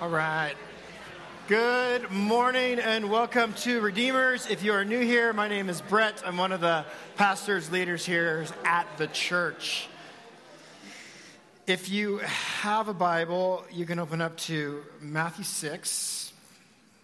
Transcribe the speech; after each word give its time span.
All 0.00 0.08
right. 0.08 0.54
Good 1.48 2.12
morning 2.12 2.78
and 2.78 3.10
welcome 3.10 3.52
to 3.54 3.80
Redeemers. 3.80 4.46
If 4.48 4.62
you 4.62 4.72
are 4.74 4.84
new 4.84 5.00
here, 5.00 5.32
my 5.32 5.48
name 5.48 5.68
is 5.68 5.80
Brett. 5.80 6.22
I'm 6.24 6.36
one 6.36 6.52
of 6.52 6.60
the 6.60 6.84
pastors, 7.16 7.72
leaders 7.72 8.06
here 8.06 8.46
at 8.64 8.86
the 8.96 9.08
church. 9.08 9.88
If 11.66 11.88
you 11.88 12.18
have 12.18 12.86
a 12.86 12.94
Bible, 12.94 13.64
you 13.72 13.86
can 13.86 13.98
open 13.98 14.20
up 14.20 14.36
to 14.36 14.84
Matthew 15.00 15.42
6. 15.42 16.32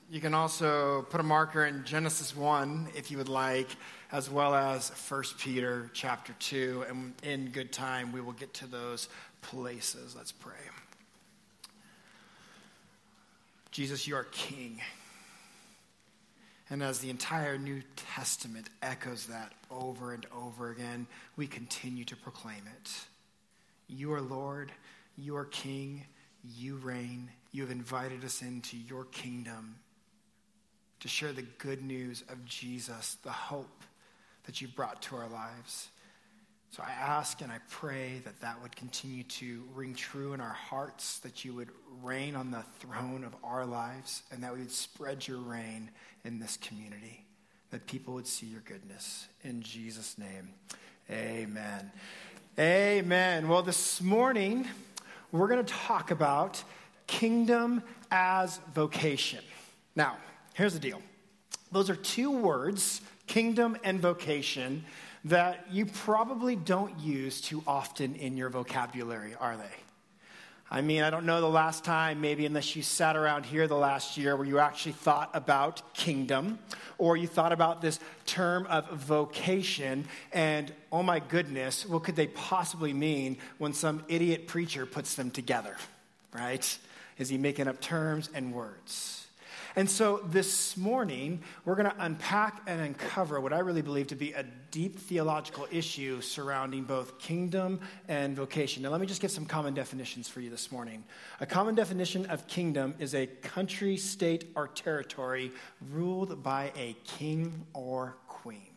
You 0.09 0.21
can 0.21 0.33
also 0.33 1.03
put 1.11 1.19
a 1.19 1.25
marker 1.25 1.65
in 1.65 1.83
Genesis 1.85 2.37
1 2.37 2.91
if 2.95 3.11
you 3.11 3.19
would 3.19 3.29
like, 3.29 3.71
as 4.13 4.31
well 4.31 4.55
as 4.55 4.91
1 4.91 5.25
Peter 5.41 5.91
chapter 5.95 6.33
2. 6.39 6.85
And 6.89 7.13
in 7.25 7.49
good 7.49 7.73
time, 7.73 8.13
we 8.13 8.21
will 8.21 8.35
get 8.35 8.55
to 8.55 8.69
those 8.69 9.09
places. 9.43 10.15
Let's 10.17 10.31
pray. 10.31 10.53
Jesus, 13.75 14.07
you 14.07 14.15
are 14.15 14.23
King. 14.31 14.81
And 16.71 16.81
as 16.81 17.01
the 17.01 17.11
entire 17.11 17.59
New 17.59 17.83
Testament 17.97 18.69
echoes 18.81 19.27
that 19.27 19.51
over 19.69 20.15
and 20.15 20.25
over 20.33 20.71
again, 20.71 21.09
we 21.35 21.49
continue 21.49 22.05
to 22.05 22.15
proclaim 22.15 22.63
it. 22.79 22.93
You 23.89 24.13
are 24.13 24.21
Lord, 24.21 24.71
you 25.19 25.35
are 25.37 25.47
King, 25.47 26.05
you 26.57 26.77
reign. 26.77 27.33
You 27.51 27.63
have 27.63 27.73
invited 27.73 28.25
us 28.25 28.43
into 28.43 28.77
your 28.77 29.07
kingdom 29.07 29.75
to 31.01 31.09
share 31.09 31.33
the 31.33 31.43
good 31.43 31.83
news 31.83 32.23
of 32.29 32.45
Jesus, 32.45 33.17
the 33.25 33.33
hope 33.33 33.83
that 34.45 34.61
you've 34.61 34.77
brought 34.77 35.03
to 35.03 35.17
our 35.17 35.29
lives. 35.29 35.89
So 36.75 36.83
I 36.83 36.91
ask 36.91 37.41
and 37.41 37.53
I 37.53 37.59
pray 37.71 38.21
that 38.25 38.41
that 38.41 38.61
would 38.61 38.75
continue 38.75 39.23
to 39.23 39.63
ring 39.77 39.95
true 39.95 40.33
in 40.33 40.41
our 40.41 40.49
hearts, 40.49 41.21
that 41.21 41.45
you 41.45 41.55
would 41.55 41.69
reign 42.03 42.35
on 42.35 42.51
the 42.51 42.65
throne 42.81 43.23
of 43.23 43.33
our 43.45 43.65
lives, 43.65 44.25
and 44.33 44.43
that 44.43 44.53
we 44.53 44.59
would 44.59 44.73
spread 44.73 45.29
your 45.29 45.39
reign 45.39 45.93
in 46.25 46.41
this 46.41 46.57
community, 46.57 47.25
that 47.71 47.87
people 47.87 48.13
would 48.15 48.27
see 48.27 48.47
your 48.47 48.63
goodness. 48.63 49.29
In 49.45 49.63
Jesus' 49.63 50.19
name, 50.19 50.49
amen. 51.09 51.93
Amen. 52.59 53.47
Well, 53.47 53.63
this 53.63 54.01
morning, 54.01 54.67
we're 55.31 55.47
going 55.47 55.65
to 55.65 55.73
talk 55.73 56.11
about 56.11 56.61
kingdom 57.07 57.85
as 58.11 58.59
vocation. 58.75 59.45
Now, 59.95 60.17
here's 60.55 60.75
the 60.75 60.81
deal 60.81 61.01
those 61.71 61.89
are 61.89 61.95
two 61.95 62.33
words, 62.33 63.01
kingdom 63.29 63.77
and 63.85 64.01
vocation 64.01 64.85
that 65.25 65.67
you 65.71 65.87
probably 65.87 66.55
don't 66.55 66.99
use 67.01 67.41
too 67.41 67.63
often 67.67 68.15
in 68.15 68.37
your 68.37 68.51
vocabulary, 68.51 69.35
are 69.41 69.57
they? 69.57 69.65
I 70.71 70.81
mean, 70.81 71.03
I 71.03 71.11
don't 71.11 71.25
know 71.25 71.41
the 71.41 71.49
last 71.49 71.85
time, 71.85 72.21
maybe 72.21 72.47
unless 72.47 72.75
you 72.75 72.83
sat 72.83 73.17
around 73.17 73.45
here 73.47 73.69
the 73.69 73.77
last 73.77 74.17
year, 74.17 74.37
where 74.37 74.47
you 74.47 74.59
actually 74.59 74.93
thought 74.93 75.31
about 75.33 75.95
kingdom 75.95 76.59
or 76.99 77.17
you 77.17 77.27
thought 77.27 77.53
about 77.53 77.81
this 77.81 78.01
term 78.27 78.67
of 78.67 78.91
vocation 78.91 80.07
and, 80.33 80.73
oh 80.91 81.03
my 81.03 81.21
goodness, 81.21 81.87
what 81.87 82.03
could 82.03 82.17
they 82.17 82.27
possibly 82.27 82.93
mean 82.93 83.37
when 83.59 83.73
some 83.73 84.03
idiot 84.09 84.47
preacher 84.47 84.85
puts 84.85 85.15
them 85.15 85.31
together, 85.31 85.77
right? 86.33 86.79
Is 87.19 87.29
he 87.29 87.39
making 87.39 87.69
up 87.69 87.81
terms 87.81 88.29
and 88.35 88.53
words? 88.53 89.24
And 89.77 89.91
so 89.91 90.21
this 90.27 90.77
morning, 90.77 91.43
we're 91.65 91.75
going 91.75 91.91
to 91.91 91.97
unpack 91.99 92.63
and 92.69 92.81
uncover 92.81 93.41
what 93.41 93.53
I 93.53 93.59
really 93.59 93.83
believe 93.83 94.07
to 94.09 94.15
be 94.15 94.33
a 94.33 94.45
deep 94.71 95.01
theological 95.01 95.67
issue 95.69 96.21
surrounding 96.21 96.85
both 96.85 97.19
kingdom 97.19 97.81
and 98.07 98.37
vocation. 98.37 98.85
Now, 98.85 98.91
let 98.91 99.01
me 99.01 99.09
just 99.09 99.21
give 99.21 99.33
some 99.33 99.47
common 99.47 99.75
definitions 99.75 100.29
for 100.29 100.41
you 100.41 100.49
this 100.49 100.71
morning. 100.71 101.03
A 101.41 101.47
common 101.47 101.75
definition 101.75 102.27
of 102.27 102.47
kingdom 102.47 102.95
is 103.01 103.17
a 103.17 103.27
country, 103.27 103.97
state, 103.97 104.53
or 104.55 104.69
territory 104.69 105.51
ruled 105.91 106.41
by 106.41 106.71
a 106.77 106.97
king 107.03 107.67
or 107.73 108.17
queen. 108.29 108.71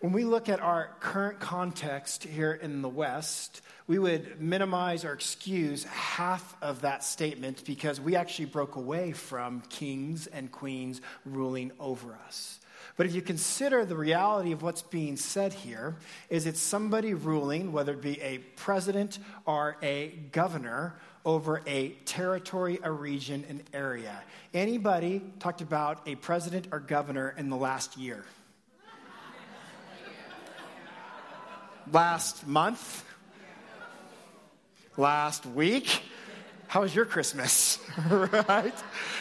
When 0.00 0.12
we 0.12 0.24
look 0.24 0.50
at 0.50 0.60
our 0.60 0.96
current 1.00 1.40
context 1.40 2.24
here 2.24 2.52
in 2.52 2.82
the 2.82 2.90
West, 2.90 3.62
we 3.86 3.98
would 3.98 4.40
minimize 4.40 5.04
or 5.04 5.12
excuse 5.12 5.84
half 5.84 6.56
of 6.62 6.82
that 6.82 7.04
statement 7.04 7.64
because 7.64 8.00
we 8.00 8.16
actually 8.16 8.46
broke 8.46 8.76
away 8.76 9.12
from 9.12 9.62
kings 9.68 10.26
and 10.26 10.50
queens 10.50 11.00
ruling 11.24 11.72
over 11.80 12.18
us. 12.26 12.58
But 12.96 13.06
if 13.06 13.14
you 13.14 13.22
consider 13.22 13.84
the 13.84 13.96
reality 13.96 14.52
of 14.52 14.62
what's 14.62 14.82
being 14.82 15.16
said 15.16 15.52
here, 15.52 15.96
is 16.28 16.46
it's 16.46 16.60
somebody 16.60 17.14
ruling, 17.14 17.72
whether 17.72 17.92
it 17.92 18.02
be 18.02 18.20
a 18.20 18.38
president 18.38 19.18
or 19.46 19.76
a 19.82 20.08
governor, 20.32 20.94
over 21.24 21.62
a 21.66 21.90
territory, 22.04 22.78
a 22.82 22.90
region, 22.90 23.44
an 23.48 23.62
area. 23.72 24.22
Anybody 24.52 25.22
talked 25.38 25.60
about 25.60 26.06
a 26.06 26.16
president 26.16 26.68
or 26.72 26.80
governor 26.80 27.34
in 27.36 27.48
the 27.48 27.56
last 27.56 27.96
year? 27.96 28.24
last 31.92 32.46
month, 32.46 33.04
last 34.96 35.46
week. 35.46 36.02
How 36.68 36.82
was 36.82 36.94
your 36.94 37.04
Christmas? 37.04 37.78
right? 38.08 38.74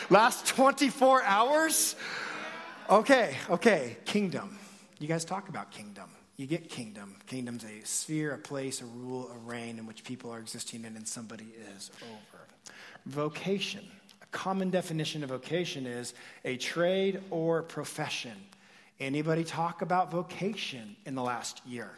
Last 0.10 0.46
24 0.48 1.24
hours? 1.24 1.96
Okay, 2.90 3.38
okay, 3.50 3.98
kingdom. 4.06 4.58
You 5.00 5.08
guys 5.08 5.26
talk 5.26 5.50
about 5.50 5.72
kingdom. 5.72 6.10
You 6.38 6.48
get 6.48 6.70
kingdom. 6.70 7.16
Kingdom's 7.28 7.64
a 7.64 7.86
sphere, 7.86 8.34
a 8.34 8.38
place, 8.38 8.82
a 8.82 8.86
rule, 8.86 9.30
a 9.34 9.38
reign 9.40 9.80
in 9.80 9.86
which 9.86 10.04
people 10.04 10.32
are 10.32 10.40
existing 10.40 10.86
in 10.86 10.96
and 10.96 11.08
somebody 11.08 11.48
is 11.76 11.92
over. 12.04 12.44
Vocation. 13.06 13.86
A 14.22 14.26
common 14.28 14.70
definition 14.70 15.24
of 15.24 15.30
vocation 15.30 15.86
is 15.86 16.14
a 16.46 16.58
trade 16.58 17.22
or 17.30 17.64
profession. 17.64 18.36
Anybody 19.00 19.44
talk 19.44 19.82
about 19.82 20.12
vocation 20.12 20.96
in 21.06 21.16
the 21.16 21.24
last 21.24 21.62
year? 21.66 21.92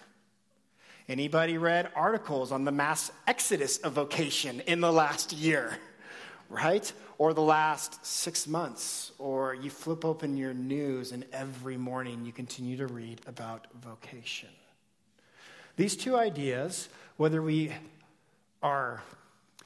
Anybody 1.10 1.58
read 1.58 1.90
articles 1.96 2.52
on 2.52 2.64
the 2.64 2.72
mass 2.72 3.12
exodus 3.28 3.78
of 3.80 3.94
vocation 3.94 4.62
in 4.62 4.80
the 4.80 4.92
last 4.92 5.34
year, 5.34 5.78
right? 6.50 6.92
Or 7.18 7.34
the 7.34 7.42
last 7.42 8.06
six 8.06 8.48
months? 8.48 9.12
Or 9.20 9.54
you 9.54 9.70
flip 9.70 10.06
open 10.06 10.38
your 10.38 10.54
news 10.54 11.12
and 11.12 11.26
every 11.34 11.76
morning 11.76 12.26
you 12.26 12.32
continue 12.32 12.78
to 12.78 12.88
read 12.88 13.20
about 13.28 13.68
vocation. 13.82 14.50
These 15.76 15.98
two 15.98 16.16
ideas, 16.16 16.88
whether 17.18 17.42
we 17.42 17.74
are 18.62 19.04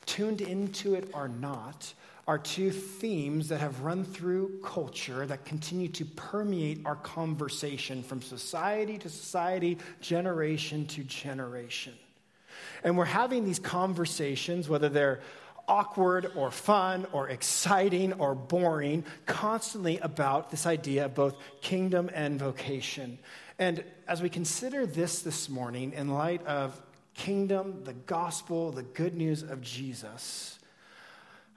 tuned 0.07 0.41
into 0.41 0.95
it 0.95 1.09
or 1.13 1.27
not, 1.27 1.93
are 2.27 2.37
two 2.37 2.71
themes 2.71 3.47
that 3.47 3.61
have 3.61 3.81
run 3.81 4.03
through 4.03 4.59
culture 4.61 5.25
that 5.25 5.45
continue 5.45 5.87
to 5.87 6.03
permeate 6.03 6.85
our 6.85 6.97
conversation 6.97 8.03
from 8.03 8.21
society 8.21 8.97
to 8.97 9.07
society, 9.07 9.77
generation 10.01 10.85
to 10.87 11.03
generation. 11.03 11.93
And 12.83 12.97
we're 12.97 13.05
having 13.05 13.45
these 13.45 13.59
conversations, 13.59 14.67
whether 14.67 14.89
they're 14.89 15.21
awkward 15.69 16.31
or 16.35 16.51
fun 16.51 17.07
or 17.13 17.29
exciting 17.29 18.13
or 18.13 18.35
boring, 18.35 19.05
constantly 19.25 19.97
about 19.99 20.51
this 20.51 20.65
idea 20.65 21.05
of 21.05 21.15
both 21.15 21.35
kingdom 21.61 22.09
and 22.13 22.39
vocation. 22.39 23.17
And 23.57 23.83
as 24.07 24.21
we 24.21 24.29
consider 24.29 24.85
this 24.85 25.21
this 25.21 25.49
morning, 25.49 25.93
in 25.93 26.09
light 26.09 26.45
of 26.45 26.79
kingdom, 27.13 27.83
the 27.85 27.93
gospel, 27.93 28.71
the 28.71 28.83
good 28.83 29.15
news 29.15 29.43
of 29.43 29.61
Jesus, 29.61 30.56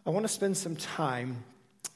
I 0.06 0.11
want 0.11 0.25
to 0.25 0.33
spend 0.33 0.56
some 0.56 0.77
time 0.77 1.44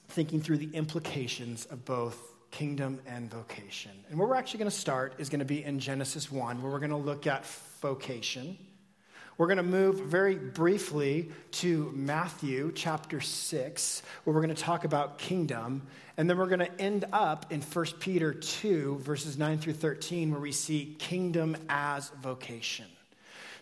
thinking 0.09 0.43
through 0.43 0.59
the 0.59 0.71
implications 0.75 1.65
of 1.67 1.87
both 1.87 2.35
kingdom 2.51 3.01
and 3.07 3.31
vocation. 3.31 3.93
And 4.11 4.19
where 4.19 4.29
we're 4.29 4.37
actually 4.37 4.59
going 4.59 4.71
to 4.71 4.77
start 4.77 5.15
is 5.17 5.31
going 5.31 5.39
to 5.39 5.47
be 5.47 5.65
in 5.65 5.81
Genesis 5.81 6.31
1, 6.31 6.63
where 6.63 6.71
we're 6.71 6.81
going 6.81 6.91
to 6.91 6.97
look 6.97 7.27
at 7.27 7.47
vocation. 7.81 8.59
We're 9.39 9.47
going 9.47 9.57
to 9.57 9.63
move 9.63 10.01
very 10.01 10.37
briefly 10.37 11.31
to 11.53 11.91
Matthew 11.95 12.73
chapter 12.75 13.23
6, 13.23 14.03
where 14.25 14.35
we're 14.35 14.43
going 14.43 14.55
to 14.55 14.63
talk 14.63 14.85
about 14.85 15.19
kingdom. 15.19 15.87
And 16.19 16.29
then 16.29 16.37
we're 16.37 16.47
going 16.47 16.61
to 16.61 16.81
end 16.81 17.07
up 17.11 17.51
in 17.51 17.63
1 17.63 17.87
Peter 18.01 18.35
2, 18.35 18.99
verses 18.99 19.39
9 19.39 19.59
through 19.59 19.73
13, 19.73 20.31
where 20.31 20.41
we 20.41 20.53
see 20.53 20.95
kingdom 20.99 21.57
as 21.71 22.11
vocation. 22.23 22.87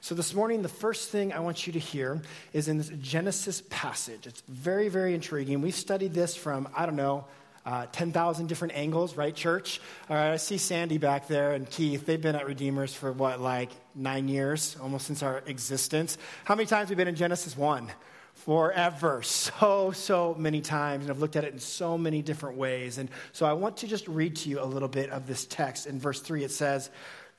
So, 0.03 0.17
this 0.17 0.35
morning, 0.35 0.63
the 0.63 0.69
first 0.69 1.11
thing 1.11 1.33
I 1.33 1.39
want 1.39 1.65
you 1.65 1.75
to 1.75 1.79
hear 1.79 2.21
is 2.53 2.67
in 2.67 2.77
this 2.77 2.91
Genesis 3.01 3.63
passage. 3.71 4.27
It's 4.27 4.43
very, 4.49 4.89
very 4.89 5.15
intriguing. 5.15 5.61
We've 5.61 5.73
studied 5.73 6.13
this 6.13 6.35
from, 6.35 6.69
I 6.75 6.87
don't 6.87 6.97
know, 6.97 7.27
uh, 7.65 7.87
10,000 7.93 8.49
different 8.49 8.75
angles, 8.75 9.17
right, 9.17 9.33
church? 9.33 9.81
All 10.11 10.17
right, 10.17 10.33
I 10.33 10.39
see 10.39 10.59
Sandy 10.59 10.99
back 10.99 11.29
there 11.29 11.53
and 11.53 11.71
Keith. 11.71 12.05
They've 12.05 12.21
been 12.21 12.35
at 12.35 12.49
Redeemers 12.49 12.93
for 12.93 13.13
what, 13.13 13.41
like 13.41 13.71
nine 13.95 14.27
years, 14.27 14.77
almost 14.83 15.07
since 15.07 15.23
our 15.23 15.41
existence. 15.47 16.19
How 16.47 16.57
many 16.57 16.67
times 16.67 16.89
have 16.89 16.91
we 16.91 16.97
been 16.97 17.07
in 17.07 17.15
Genesis 17.15 17.57
1? 17.57 17.89
Forever. 18.35 19.23
So, 19.23 19.93
so 19.93 20.35
many 20.37 20.63
times. 20.63 21.05
And 21.05 21.13
I've 21.13 21.21
looked 21.21 21.37
at 21.37 21.45
it 21.45 21.53
in 21.53 21.61
so 21.61 21.97
many 21.97 22.23
different 22.23 22.59
ways. 22.59 22.99
And 22.99 23.09
so 23.31 23.47
I 23.47 23.53
want 23.53 23.77
to 23.77 23.87
just 23.87 24.09
read 24.09 24.35
to 24.39 24.49
you 24.49 24.61
a 24.61 24.67
little 24.67 24.89
bit 24.89 25.11
of 25.11 25.29
this 25.29 25.47
text. 25.47 25.87
In 25.87 26.01
verse 26.01 26.21
3, 26.21 26.43
it 26.43 26.51
says, 26.51 26.91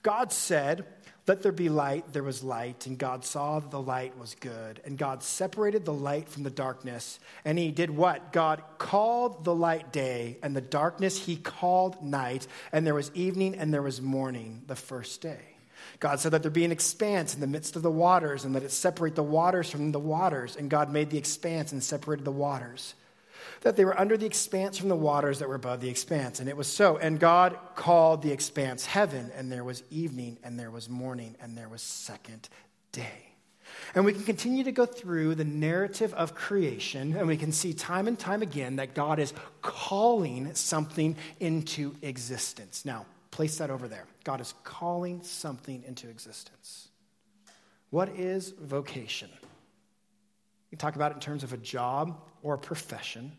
God 0.01 0.31
said, 0.31 0.86
Let 1.25 1.42
there 1.42 1.54
be 1.54 1.70
light, 1.70 2.12
there 2.12 2.24
was 2.24 2.44
light, 2.44 2.86
and 2.86 2.98
God 2.98 3.24
saw 3.24 3.60
that 3.60 3.72
the 3.72 3.81
light 3.81 4.18
was 4.18 4.36
good. 4.36 4.81
And 4.84 4.98
God 4.98 5.24
separated 5.24 5.86
the 5.86 5.94
light 5.94 6.28
from 6.28 6.44
the 6.44 6.50
darkness. 6.50 7.18
And 7.46 7.58
he 7.58 7.72
did 7.72 7.90
what? 7.90 8.34
God 8.34 8.62
called 8.78 9.46
the 9.46 9.56
light 9.56 9.94
day, 9.94 10.38
and 10.44 10.54
the 10.54 10.60
darkness 10.62 11.25
he 11.25 11.38
called 11.38 12.04
night. 12.04 12.46
And 12.74 12.86
there 12.86 12.94
was 12.94 13.10
evening 13.14 13.56
and 13.56 13.74
there 13.74 13.81
was 13.81 14.02
morning 14.02 14.64
the 14.68 14.75
first 14.75 15.22
day. 15.22 15.40
God 16.02 16.20
said 16.20 16.34
that 16.34 16.42
there 16.42 16.52
be 16.52 16.66
an 16.66 16.74
expanse 16.74 17.34
in 17.34 17.40
the 17.40 17.48
midst 17.48 17.78
of 17.78 17.84
the 17.84 17.92
waters, 17.92 18.44
and 18.44 18.54
that 18.56 18.64
it 18.64 18.72
separate 18.72 19.16
the 19.16 19.24
waters 19.24 19.70
from 19.70 19.94
the 19.94 20.00
waters. 20.00 20.58
And 20.58 20.70
God 20.70 20.92
made 20.92 21.10
the 21.10 21.18
expanse 21.18 21.72
and 21.72 21.81
separated 21.81 22.25
the 22.25 22.31
waters 22.31 22.96
that 23.62 23.75
they 23.75 23.86
were 23.86 24.00
under 24.00 24.18
the 24.18 24.25
expanse 24.25 24.78
from 24.78 24.90
the 24.90 24.95
waters 24.95 25.40
that 25.40 25.50
were 25.50 25.56
above 25.56 25.81
the 25.81 25.90
expanse. 25.90 26.40
And 26.40 26.50
it 26.50 26.57
was 26.57 26.68
so. 26.68 26.98
And 26.98 27.19
God 27.19 27.57
called 27.75 28.22
the 28.22 28.31
expanse 28.31 28.86
heaven, 28.86 29.31
and 29.36 29.51
there 29.51 29.63
was 29.63 29.84
evening, 29.90 30.38
and 30.44 30.60
there 30.60 30.72
was 30.72 30.90
morning, 30.90 31.36
and 31.42 31.57
there 31.57 31.69
was 31.69 31.81
second 31.81 32.50
day. 32.92 33.30
And 33.95 34.06
we 34.06 34.13
can 34.13 34.24
continue 34.24 34.63
to 34.63 34.72
go 34.72 34.86
through 34.86 35.36
the 35.36 35.45
narrative 35.45 36.13
of 36.13 36.36
creation, 36.36 37.16
and 37.16 37.28
we 37.28 37.38
can 37.38 37.51
see 37.51 37.74
time 37.74 38.07
and 38.07 38.18
time 38.18 38.42
again 38.42 38.78
that 38.78 38.94
God 38.94 39.19
is 39.19 39.34
calling 39.62 40.54
something 40.54 41.16
into 41.39 41.96
existence. 42.01 42.86
Now, 42.86 43.06
place 43.31 43.57
that 43.57 43.69
over 43.69 43.88
there. 43.88 44.06
God 44.24 44.42
is 44.42 44.54
calling 44.63 45.24
something 45.24 45.84
into 45.88 46.07
existence. 46.10 46.89
What 47.89 48.10
is 48.10 48.54
vocation? 48.60 49.30
You 50.72 50.78
talk 50.78 50.96
about 50.96 51.12
it 51.12 51.16
in 51.16 51.19
terms 51.22 51.44
of 51.44 51.54
a 51.54 51.57
job 51.57 52.19
or 52.44 52.57
profession. 52.57 53.31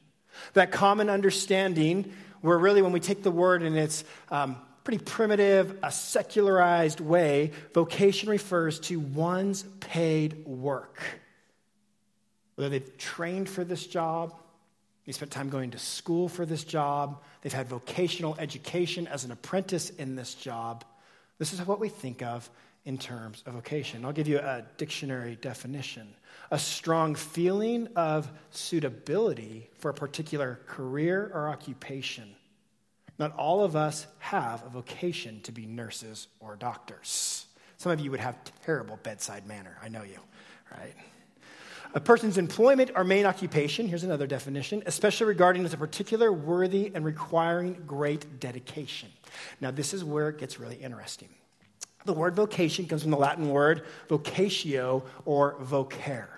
That 0.54 0.72
common 0.72 1.08
understanding, 1.08 2.12
where 2.40 2.58
really 2.58 2.82
when 2.82 2.92
we 2.92 3.00
take 3.00 3.22
the 3.22 3.30
word 3.30 3.62
in 3.62 3.76
its 3.76 4.04
um, 4.30 4.56
pretty 4.82 5.02
primitive, 5.02 5.78
a 5.82 5.92
secularized 5.92 7.00
way, 7.00 7.52
vocation 7.72 8.28
refers 8.28 8.80
to 8.80 8.98
one's 8.98 9.62
paid 9.80 10.44
work. 10.46 11.00
Whether 12.56 12.70
they've 12.70 12.98
trained 12.98 13.48
for 13.48 13.64
this 13.64 13.86
job, 13.86 14.34
they 15.06 15.12
spent 15.12 15.30
time 15.30 15.50
going 15.50 15.70
to 15.72 15.78
school 15.78 16.28
for 16.28 16.46
this 16.46 16.64
job, 16.64 17.22
they've 17.42 17.52
had 17.52 17.68
vocational 17.68 18.36
education 18.38 19.06
as 19.06 19.24
an 19.24 19.32
apprentice 19.32 19.90
in 19.90 20.16
this 20.16 20.34
job. 20.34 20.84
This 21.38 21.52
is 21.52 21.60
what 21.66 21.80
we 21.80 21.88
think 21.88 22.22
of 22.22 22.48
in 22.84 22.98
terms 22.98 23.42
of 23.46 23.54
vocation. 23.54 24.04
I'll 24.04 24.12
give 24.12 24.28
you 24.28 24.38
a 24.38 24.64
dictionary 24.76 25.36
definition 25.40 26.14
a 26.50 26.58
strong 26.58 27.14
feeling 27.14 27.88
of 27.96 28.30
suitability 28.50 29.70
for 29.78 29.90
a 29.90 29.94
particular 29.94 30.60
career 30.66 31.30
or 31.34 31.48
occupation. 31.48 32.34
Not 33.18 33.34
all 33.36 33.64
of 33.64 33.76
us 33.76 34.06
have 34.18 34.64
a 34.64 34.68
vocation 34.68 35.40
to 35.42 35.52
be 35.52 35.66
nurses 35.66 36.28
or 36.40 36.56
doctors. 36.56 37.46
Some 37.76 37.92
of 37.92 38.00
you 38.00 38.10
would 38.10 38.20
have 38.20 38.36
terrible 38.64 38.98
bedside 39.02 39.46
manner. 39.46 39.76
I 39.82 39.88
know 39.88 40.02
you, 40.02 40.18
right? 40.70 40.94
A 41.94 42.00
person's 42.00 42.38
employment 42.38 42.90
or 42.96 43.04
main 43.04 43.24
occupation, 43.24 43.86
here's 43.86 44.02
another 44.02 44.26
definition, 44.26 44.82
especially 44.86 45.28
regarding 45.28 45.64
as 45.64 45.72
a 45.74 45.76
particular 45.76 46.32
worthy 46.32 46.90
and 46.92 47.04
requiring 47.04 47.82
great 47.86 48.40
dedication. 48.40 49.08
Now, 49.60 49.70
this 49.70 49.94
is 49.94 50.02
where 50.02 50.28
it 50.28 50.38
gets 50.38 50.58
really 50.58 50.76
interesting. 50.76 51.28
The 52.04 52.12
word 52.12 52.34
vocation 52.36 52.86
comes 52.86 53.02
from 53.02 53.10
the 53.10 53.16
Latin 53.16 53.48
word 53.48 53.84
vocatio 54.08 55.04
or 55.24 55.54
vocare, 55.60 56.28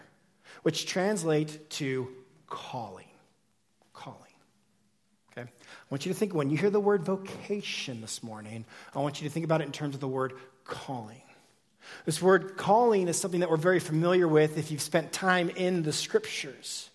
which 0.63 0.87
translates 0.87 1.59
to 1.77 2.09
calling. 2.47 3.07
Calling. 3.93 4.21
Okay? 5.33 5.49
I 5.51 5.85
want 5.91 6.07
you 6.07 6.13
to 6.13 6.19
think, 6.19 6.35
when 6.35 6.51
you 6.51 6.57
hear 6.57 6.71
the 6.71 6.81
word 6.81 7.03
vocation 7.03 8.01
this 8.01 8.23
morning, 8.23 8.65
I 8.95 9.01
want 9.01 9.21
you 9.21 9.29
to 9.29 9.33
think 9.33 9.45
about 9.45 9.61
it 9.61 9.65
in 9.65 9.73
terms 9.73 9.95
of 9.95 10.01
the 10.01 10.09
word 10.09 10.35
calling. 10.65 11.23
This 12.05 12.21
word 12.21 12.57
calling 12.57 13.09
is 13.09 13.21
something 13.21 13.41
that 13.41 13.51
we're 13.51 13.57
very 13.57 13.81
familiar 13.81 14.27
with 14.27 14.59
if 14.59 14.71
you've 14.71 14.83
spent 14.83 15.13
time 15.13 15.51
in 15.51 15.83
the 15.83 15.93
scriptures 15.93 16.91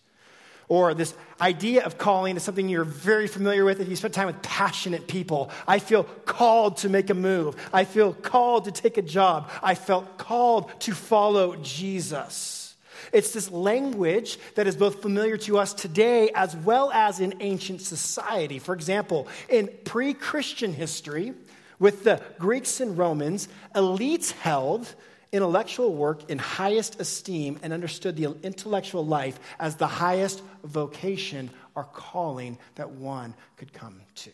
or 0.71 0.93
this 0.93 1.13
idea 1.41 1.83
of 1.83 1.97
calling 1.97 2.37
is 2.37 2.43
something 2.43 2.69
you're 2.69 2.85
very 2.85 3.27
familiar 3.27 3.65
with 3.65 3.81
if 3.81 3.89
you 3.89 3.95
spend 3.97 4.13
time 4.13 4.27
with 4.27 4.41
passionate 4.41 5.05
people. 5.05 5.51
I 5.67 5.79
feel 5.79 6.05
called 6.05 6.77
to 6.77 6.87
make 6.87 7.09
a 7.09 7.13
move. 7.13 7.57
I 7.73 7.83
feel 7.83 8.13
called 8.13 8.63
to 8.63 8.71
take 8.71 8.97
a 8.97 9.01
job. 9.01 9.51
I 9.61 9.75
felt 9.75 10.17
called 10.17 10.71
to 10.83 10.93
follow 10.93 11.57
Jesus. 11.57 12.73
It's 13.11 13.33
this 13.33 13.51
language 13.51 14.39
that 14.55 14.65
is 14.65 14.77
both 14.77 15.01
familiar 15.01 15.35
to 15.39 15.57
us 15.57 15.73
today 15.73 16.29
as 16.33 16.55
well 16.55 16.89
as 16.93 17.19
in 17.19 17.33
ancient 17.41 17.81
society. 17.81 18.57
For 18.57 18.73
example, 18.73 19.27
in 19.49 19.67
pre 19.83 20.13
Christian 20.13 20.71
history, 20.71 21.33
with 21.79 22.05
the 22.05 22.21
Greeks 22.39 22.79
and 22.79 22.97
Romans, 22.97 23.49
elites 23.75 24.31
held 24.31 24.95
intellectual 25.31 25.93
work 25.93 26.29
in 26.29 26.37
highest 26.37 26.99
esteem 26.99 27.59
and 27.63 27.71
understood 27.71 28.15
the 28.15 28.35
intellectual 28.43 29.05
life 29.05 29.39
as 29.59 29.75
the 29.75 29.87
highest 29.87 30.43
vocation 30.63 31.49
or 31.75 31.85
calling 31.85 32.57
that 32.75 32.91
one 32.91 33.33
could 33.57 33.71
come 33.71 34.01
to. 34.15 34.31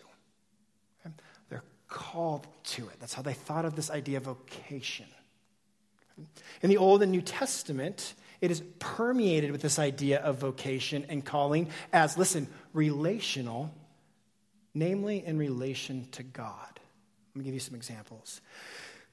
Okay? 1.05 1.15
They're 1.49 1.63
called 1.87 2.47
to 2.63 2.87
it. 2.89 2.99
That's 2.99 3.13
how 3.13 3.21
they 3.21 3.33
thought 3.33 3.65
of 3.65 3.75
this 3.75 3.91
idea 3.91 4.17
of 4.17 4.23
vocation. 4.23 5.05
In 6.61 6.69
the 6.69 6.77
Old 6.77 7.03
and 7.03 7.11
New 7.11 7.21
Testament, 7.21 8.15
it 8.41 8.49
is 8.49 8.61
permeated 8.79 9.51
with 9.51 9.61
this 9.61 9.77
idea 9.77 10.19
of 10.19 10.39
vocation 10.39 11.05
and 11.09 11.23
calling 11.23 11.69
as, 11.93 12.17
listen, 12.17 12.47
relational, 12.73 13.71
namely 14.73 15.23
in 15.23 15.37
relation 15.37 16.07
to 16.13 16.23
God. 16.23 16.79
Let 17.33 17.39
me 17.39 17.43
give 17.43 17.53
you 17.53 17.59
some 17.59 17.75
examples. 17.75 18.41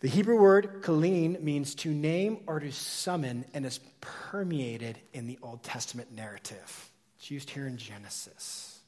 The 0.01 0.09
Hebrew 0.09 0.39
word 0.39 0.83
kalin 0.83 1.41
means 1.41 1.75
to 1.77 1.91
name 1.91 2.39
or 2.47 2.61
to 2.61 2.71
summon 2.73 3.45
and 3.55 3.65
is 3.65 3.81
permeated 4.01 4.99
in 5.13 5.27
the 5.27 5.39
Old 5.43 5.63
Testament 5.63 6.15
narrative. 6.15 6.91
It's 7.19 7.31
used 7.31 7.49
here 7.49 7.67
in 7.67 7.79
Genesis. 7.79 8.79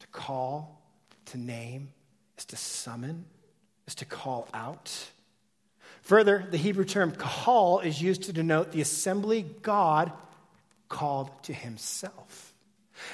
To 0.00 0.06
call, 0.08 0.82
to 1.26 1.38
name, 1.38 1.92
is 2.36 2.44
to 2.46 2.56
summon, 2.56 3.24
is 3.86 3.94
to 3.96 4.04
call 4.04 4.48
out. 4.52 4.92
Further, 6.02 6.46
the 6.50 6.56
Hebrew 6.56 6.84
term 6.84 7.12
kahal 7.12 7.80
is 7.80 8.02
used 8.02 8.24
to 8.24 8.32
denote 8.32 8.72
the 8.72 8.80
assembly 8.80 9.46
God 9.62 10.12
called 10.88 11.30
to 11.44 11.52
himself. 11.52 12.52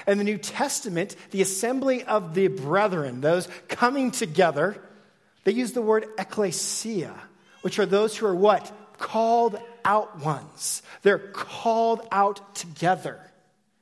In 0.07 0.19
the 0.19 0.25
New 0.25 0.39
Testament, 0.39 1.15
the 1.31 1.43
assembly 1.43 2.03
of 2.05 2.35
the 2.35 2.49
brethren, 2.49 3.21
those 3.21 3.49
coming 3.69 4.11
together, 4.11 4.81
they 5.47 5.53
use 5.53 5.71
the 5.71 5.81
word 5.81 6.07
ecclesia, 6.19 7.15
which 7.63 7.79
are 7.79 7.87
those 7.87 8.17
who 8.17 8.27
are 8.27 8.35
what? 8.35 8.73
Called 8.99 9.57
out 9.85 10.19
ones. 10.19 10.83
They're 11.03 11.21
called 11.21 12.01
out 12.11 12.57
together. 12.57 13.21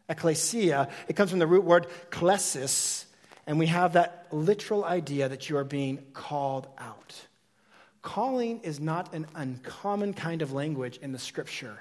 Ecclesia, 0.07 0.91
it 1.09 1.17
comes 1.17 1.31
from 1.31 1.39
the 1.39 1.47
root 1.47 1.65
word 1.65 1.87
klesis, 2.11 3.07
and 3.47 3.59
we 3.59 3.65
have 3.69 3.95
that 3.95 4.27
literal 4.31 4.85
idea 4.85 5.31
that 5.31 5.49
you 5.49 5.57
are 5.57 5.65
being 5.65 6.05
called 6.13 6.69
out. 6.77 7.15
Calling 8.03 8.61
is 8.61 8.79
not 8.79 9.15
an 9.15 9.27
uncommon 9.35 10.13
kind 10.13 10.43
of 10.43 10.53
language 10.53 10.99
in 10.99 11.13
the 11.13 11.19
scripture. 11.19 11.81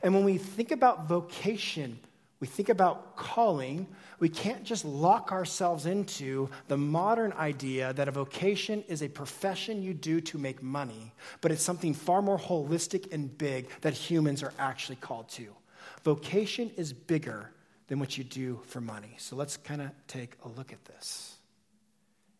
And 0.00 0.14
when 0.14 0.22
we 0.22 0.38
think 0.38 0.70
about 0.70 1.08
vocation, 1.08 1.98
we 2.44 2.48
think 2.48 2.68
about 2.68 3.16
calling, 3.16 3.86
we 4.18 4.28
can't 4.28 4.64
just 4.64 4.84
lock 4.84 5.32
ourselves 5.32 5.86
into 5.86 6.50
the 6.68 6.76
modern 6.76 7.32
idea 7.32 7.94
that 7.94 8.06
a 8.06 8.10
vocation 8.10 8.84
is 8.86 9.02
a 9.02 9.08
profession 9.08 9.82
you 9.82 9.94
do 9.94 10.20
to 10.20 10.36
make 10.36 10.62
money, 10.62 11.14
but 11.40 11.50
it's 11.50 11.62
something 11.62 11.94
far 11.94 12.20
more 12.20 12.38
holistic 12.38 13.10
and 13.14 13.38
big 13.38 13.70
that 13.80 13.94
humans 13.94 14.42
are 14.42 14.52
actually 14.58 14.96
called 14.96 15.26
to. 15.30 15.54
Vocation 16.02 16.70
is 16.76 16.92
bigger 16.92 17.50
than 17.86 17.98
what 17.98 18.18
you 18.18 18.24
do 18.24 18.60
for 18.66 18.82
money. 18.82 19.14
So 19.16 19.36
let's 19.36 19.56
kind 19.56 19.80
of 19.80 19.88
take 20.06 20.36
a 20.44 20.48
look 20.48 20.70
at 20.70 20.84
this. 20.84 21.38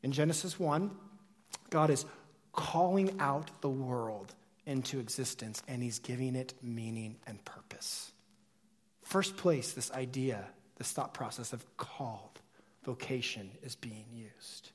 In 0.02 0.12
Genesis 0.12 0.60
1, 0.60 0.90
God 1.70 1.88
is 1.88 2.04
calling 2.52 3.18
out 3.20 3.62
the 3.62 3.70
world 3.70 4.34
into 4.66 4.98
existence 4.98 5.62
and 5.66 5.82
he's 5.82 5.98
giving 5.98 6.36
it 6.36 6.52
meaning 6.62 7.16
and 7.26 7.42
purpose. 7.46 8.12
First 9.14 9.36
place, 9.36 9.70
this 9.70 9.92
idea, 9.92 10.44
this 10.76 10.90
thought 10.90 11.14
process 11.14 11.52
of 11.52 11.64
called, 11.76 12.40
vocation 12.82 13.48
is 13.62 13.76
being 13.76 14.06
used. 14.12 14.72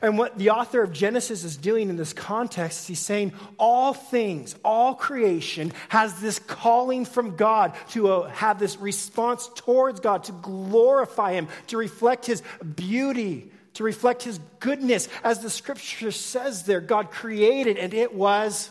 And 0.00 0.16
what 0.16 0.38
the 0.38 0.48
author 0.48 0.82
of 0.82 0.90
Genesis 0.90 1.44
is 1.44 1.54
doing 1.54 1.90
in 1.90 1.96
this 1.98 2.14
context, 2.14 2.88
he's 2.88 2.98
saying 2.98 3.34
all 3.58 3.92
things, 3.92 4.56
all 4.64 4.94
creation 4.94 5.70
has 5.90 6.18
this 6.18 6.38
calling 6.38 7.04
from 7.04 7.36
God 7.36 7.74
to 7.90 8.10
uh, 8.10 8.30
have 8.30 8.58
this 8.58 8.78
response 8.78 9.50
towards 9.54 10.00
God, 10.00 10.24
to 10.24 10.32
glorify 10.32 11.34
Him, 11.34 11.46
to 11.66 11.76
reflect 11.76 12.24
His 12.24 12.42
beauty, 12.74 13.52
to 13.74 13.84
reflect 13.84 14.22
His 14.22 14.40
goodness. 14.60 15.10
As 15.22 15.40
the 15.40 15.50
scripture 15.50 16.10
says 16.10 16.62
there, 16.62 16.80
God 16.80 17.10
created 17.10 17.76
and 17.76 17.92
it 17.92 18.14
was 18.14 18.70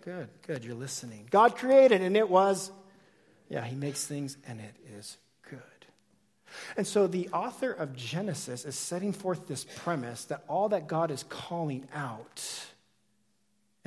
good. 0.00 0.28
Good, 0.44 0.64
you're 0.64 0.74
listening. 0.74 1.28
God 1.30 1.54
created 1.54 2.02
and 2.02 2.16
it 2.16 2.28
was 2.28 2.72
yeah, 3.48 3.64
he 3.64 3.76
makes 3.76 4.06
things 4.06 4.36
and 4.46 4.60
it 4.60 4.74
is 4.98 5.16
good. 5.50 5.60
And 6.76 6.86
so 6.86 7.06
the 7.06 7.28
author 7.28 7.72
of 7.72 7.94
Genesis 7.94 8.64
is 8.64 8.74
setting 8.74 9.12
forth 9.12 9.46
this 9.46 9.66
premise 9.76 10.24
that 10.26 10.44
all 10.48 10.70
that 10.70 10.86
God 10.86 11.10
is 11.10 11.24
calling 11.28 11.86
out 11.94 12.42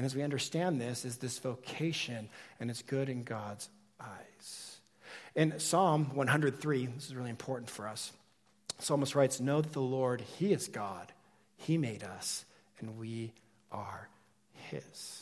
And 0.01 0.05
as 0.05 0.15
we 0.15 0.23
understand 0.23 0.81
this, 0.81 1.05
is 1.05 1.17
this 1.17 1.37
vocation, 1.37 2.27
and 2.59 2.71
it's 2.71 2.81
good 2.81 3.07
in 3.07 3.23
God's 3.23 3.69
eyes. 3.99 4.79
In 5.35 5.59
Psalm 5.59 6.15
103, 6.15 6.87
this 6.87 7.05
is 7.05 7.15
really 7.15 7.29
important 7.29 7.69
for 7.69 7.87
us. 7.87 8.11
Psalmist 8.79 9.13
writes, 9.13 9.39
Know 9.39 9.61
that 9.61 9.73
the 9.73 9.79
Lord, 9.79 10.21
He 10.21 10.53
is 10.53 10.67
God. 10.67 11.11
He 11.55 11.77
made 11.77 12.03
us, 12.03 12.45
and 12.79 12.97
we 12.97 13.33
are 13.71 14.09
His. 14.53 15.21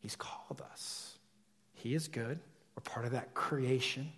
He's 0.00 0.16
called 0.16 0.60
us. 0.72 1.16
He 1.74 1.94
is 1.94 2.08
good. 2.08 2.40
We're 2.76 2.82
part 2.82 3.06
of 3.06 3.12
that 3.12 3.34
creation. 3.34 4.12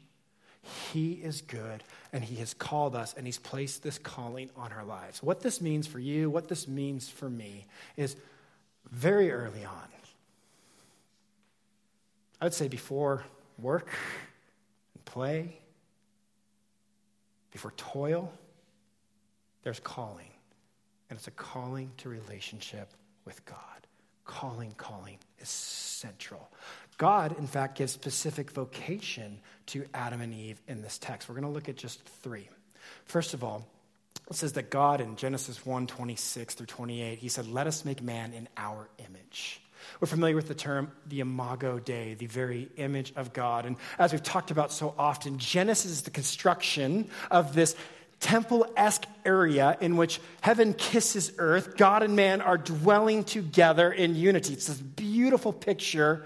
He 0.93 1.13
is 1.13 1.41
good, 1.43 1.83
and 2.13 2.23
He 2.23 2.37
has 2.37 2.55
called 2.55 2.95
us, 2.95 3.15
and 3.17 3.27
He's 3.27 3.39
placed 3.39 3.83
this 3.83 3.99
calling 3.99 4.51
on 4.57 4.73
our 4.73 4.85
lives. 4.85 5.23
What 5.23 5.41
this 5.41 5.61
means 5.61 5.87
for 5.87 5.99
you, 5.99 6.31
what 6.31 6.49
this 6.49 6.69
means 6.69 7.09
for 7.09 7.29
me, 7.29 7.67
is 7.97 8.17
very 8.91 9.33
early 9.33 9.65
on. 9.65 9.89
I 12.41 12.47
would 12.47 12.55
say 12.55 12.67
before 12.67 13.25
work 13.57 13.89
and 14.95 15.05
play, 15.05 15.59
before 17.53 17.73
toil, 17.77 18.33
there's 19.63 19.79
calling. 19.79 20.27
And 21.09 21.19
it's 21.19 21.29
a 21.29 21.33
calling 21.33 21.93
to 21.99 22.09
relationship 22.09 22.89
with 23.25 23.45
God. 23.45 23.59
Calling, 24.25 24.73
calling 24.77 25.19
is 25.39 25.49
central. 25.49 26.51
God, 26.99 27.39
in 27.39 27.47
fact, 27.47 27.79
gives 27.79 27.93
specific 27.93 28.51
vocation 28.51 29.39
to 29.67 29.85
Adam 29.95 30.21
and 30.21 30.35
Eve 30.35 30.61
in 30.69 30.83
this 30.83 30.99
text. 30.99 31.29
We're 31.29 31.35
going 31.35 31.45
to 31.45 31.51
look 31.51 31.69
at 31.69 31.77
just 31.77 32.03
three. 32.23 32.49
First 33.05 33.35
of 33.35 33.43
all, 33.43 33.67
it 34.31 34.37
says 34.37 34.53
that 34.53 34.71
God 34.71 35.01
in 35.01 35.17
Genesis 35.17 35.65
1 35.67 35.87
26 35.87 36.55
through 36.55 36.67
28, 36.67 37.19
he 37.19 37.29
said, 37.29 37.49
Let 37.49 37.67
us 37.67 37.85
make 37.85 38.03
man 38.03 38.33
in 38.33 38.49
our 38.57 38.89
image. 38.99 39.61
We're 40.01 40.07
familiar 40.07 40.37
with 40.37 40.49
the 40.49 40.55
term 40.55 40.93
the 41.07 41.21
imago 41.21 41.79
Dei, 41.79 42.15
the 42.15 42.27
very 42.27 42.69
image 42.77 43.13
of 43.17 43.33
God. 43.33 43.67
And 43.67 43.77
as 43.99 44.13
we've 44.13 44.23
talked 44.23 44.51
about 44.51 44.73
so 44.73 44.95
often, 44.99 45.39
Genesis 45.39 45.91
is 45.91 46.03
the 46.03 46.11
construction 46.11 47.09
of 47.31 47.55
this 47.55 47.75
temple 48.21 48.67
esque 48.77 49.05
area 49.25 49.77
in 49.81 49.97
which 49.97 50.21
heaven 50.41 50.75
kisses 50.75 51.33
earth. 51.39 51.77
God 51.77 52.03
and 52.05 52.15
man 52.15 52.41
are 52.41 52.57
dwelling 52.57 53.25
together 53.25 53.91
in 53.91 54.15
unity. 54.15 54.53
It's 54.53 54.69
this 54.69 54.79
beautiful 54.79 55.53
picture 55.53 56.25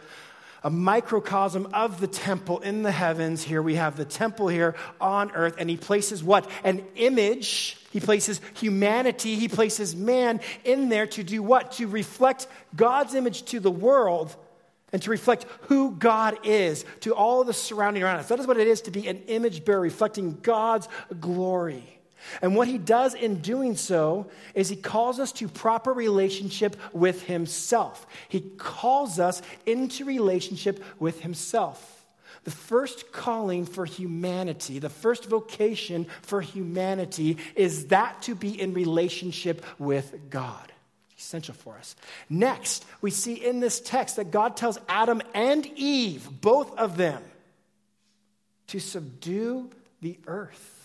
a 0.66 0.70
microcosm 0.70 1.68
of 1.72 2.00
the 2.00 2.08
temple 2.08 2.58
in 2.58 2.82
the 2.82 2.90
heavens. 2.90 3.40
Here 3.40 3.62
we 3.62 3.76
have 3.76 3.96
the 3.96 4.04
temple 4.04 4.48
here 4.48 4.74
on 5.00 5.30
earth, 5.30 5.54
and 5.58 5.70
he 5.70 5.76
places 5.76 6.24
what? 6.24 6.50
An 6.64 6.84
image. 6.96 7.78
He 7.92 8.00
places 8.00 8.40
humanity, 8.54 9.36
he 9.36 9.46
places 9.46 9.94
man 9.94 10.40
in 10.64 10.88
there 10.88 11.06
to 11.06 11.22
do 11.22 11.40
what? 11.40 11.70
To 11.72 11.86
reflect 11.86 12.48
God's 12.74 13.14
image 13.14 13.44
to 13.44 13.60
the 13.60 13.70
world 13.70 14.34
and 14.92 15.00
to 15.02 15.10
reflect 15.10 15.46
who 15.68 15.92
God 15.92 16.36
is 16.42 16.84
to 17.02 17.14
all 17.14 17.44
the 17.44 17.54
surrounding 17.54 18.02
around 18.02 18.18
us. 18.18 18.28
That 18.28 18.40
is 18.40 18.48
what 18.48 18.58
it 18.58 18.66
is 18.66 18.80
to 18.82 18.90
be 18.90 19.06
an 19.06 19.22
image 19.28 19.64
bearer, 19.64 19.80
reflecting 19.80 20.36
God's 20.42 20.88
glory. 21.20 22.00
And 22.42 22.56
what 22.56 22.68
he 22.68 22.78
does 22.78 23.14
in 23.14 23.40
doing 23.40 23.76
so 23.76 24.26
is 24.54 24.68
he 24.68 24.76
calls 24.76 25.20
us 25.20 25.32
to 25.32 25.48
proper 25.48 25.92
relationship 25.92 26.76
with 26.92 27.22
himself. 27.22 28.06
He 28.28 28.40
calls 28.40 29.18
us 29.18 29.42
into 29.64 30.04
relationship 30.04 30.82
with 30.98 31.20
himself. 31.20 31.92
The 32.44 32.50
first 32.50 33.12
calling 33.12 33.66
for 33.66 33.84
humanity, 33.84 34.78
the 34.78 34.88
first 34.88 35.24
vocation 35.26 36.06
for 36.22 36.40
humanity 36.40 37.38
is 37.56 37.88
that 37.88 38.22
to 38.22 38.34
be 38.34 38.60
in 38.60 38.72
relationship 38.72 39.64
with 39.78 40.30
God. 40.30 40.72
Essential 41.18 41.54
for 41.54 41.76
us. 41.76 41.96
Next, 42.28 42.84
we 43.00 43.10
see 43.10 43.34
in 43.34 43.60
this 43.60 43.80
text 43.80 44.16
that 44.16 44.30
God 44.30 44.56
tells 44.56 44.78
Adam 44.88 45.22
and 45.34 45.66
Eve, 45.74 46.28
both 46.40 46.76
of 46.78 46.96
them, 46.96 47.22
to 48.68 48.78
subdue 48.78 49.70
the 50.02 50.18
earth 50.26 50.75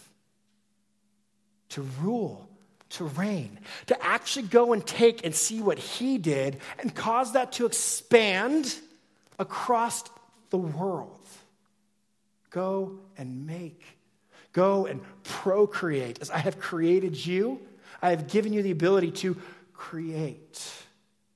to 1.72 1.82
rule, 2.02 2.48
to 2.90 3.06
reign, 3.06 3.60
to 3.88 4.04
actually 4.04 4.48
go 4.48 4.74
and 4.74 4.86
take 4.86 5.26
and 5.26 5.36
see 5.36 5.62
what 5.62 5.78
he 5.78 6.18
did 6.18 6.58
and 6.80 6.94
cause 6.94 7.34
that 7.34 7.54
to 7.54 7.66
expand 7.66 8.76
across 9.40 10.04
the 10.50 10.58
world. 10.58 11.18
Go 12.50 13.00
and 13.18 13.48
make. 13.48 13.84
Go 14.54 14.86
and 14.86 15.02
procreate. 15.24 16.20
As 16.22 16.30
I 16.30 16.38
have 16.38 16.60
created 16.60 17.26
you, 17.26 17.62
I 18.02 18.10
have 18.10 18.28
given 18.28 18.52
you 18.52 18.62
the 18.62 18.72
ability 18.72 19.12
to 19.12 19.38
create. 19.74 20.74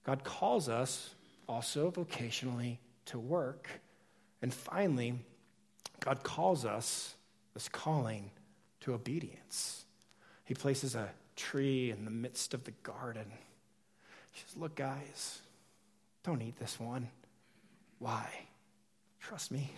God 0.06 0.24
calls 0.24 0.68
us 0.68 1.16
also 1.48 1.92
vocationally 1.92 2.78
to 3.06 3.20
work. 3.20 3.70
And 4.42 4.54
finally, 4.54 5.16
God 6.02 6.24
calls 6.24 6.66
us, 6.66 7.16
this 7.54 7.70
calling, 7.70 8.32
to 8.82 8.94
obedience. 8.94 9.85
He 10.46 10.54
places 10.54 10.96
a 10.96 11.10
tree 11.36 11.92
in 11.92 12.06
the 12.06 12.12
midst 12.12 12.54
of 12.54 12.64
the 12.64 12.72
garden. 12.84 13.26
He 14.32 14.42
says, 14.46 14.56
Look, 14.56 14.76
guys, 14.76 15.40
don't 16.24 16.42
eat 16.42 16.58
this 16.58 16.80
one. 16.80 17.10
Why? 18.00 18.30
Trust 19.20 19.52
me, 19.52 19.72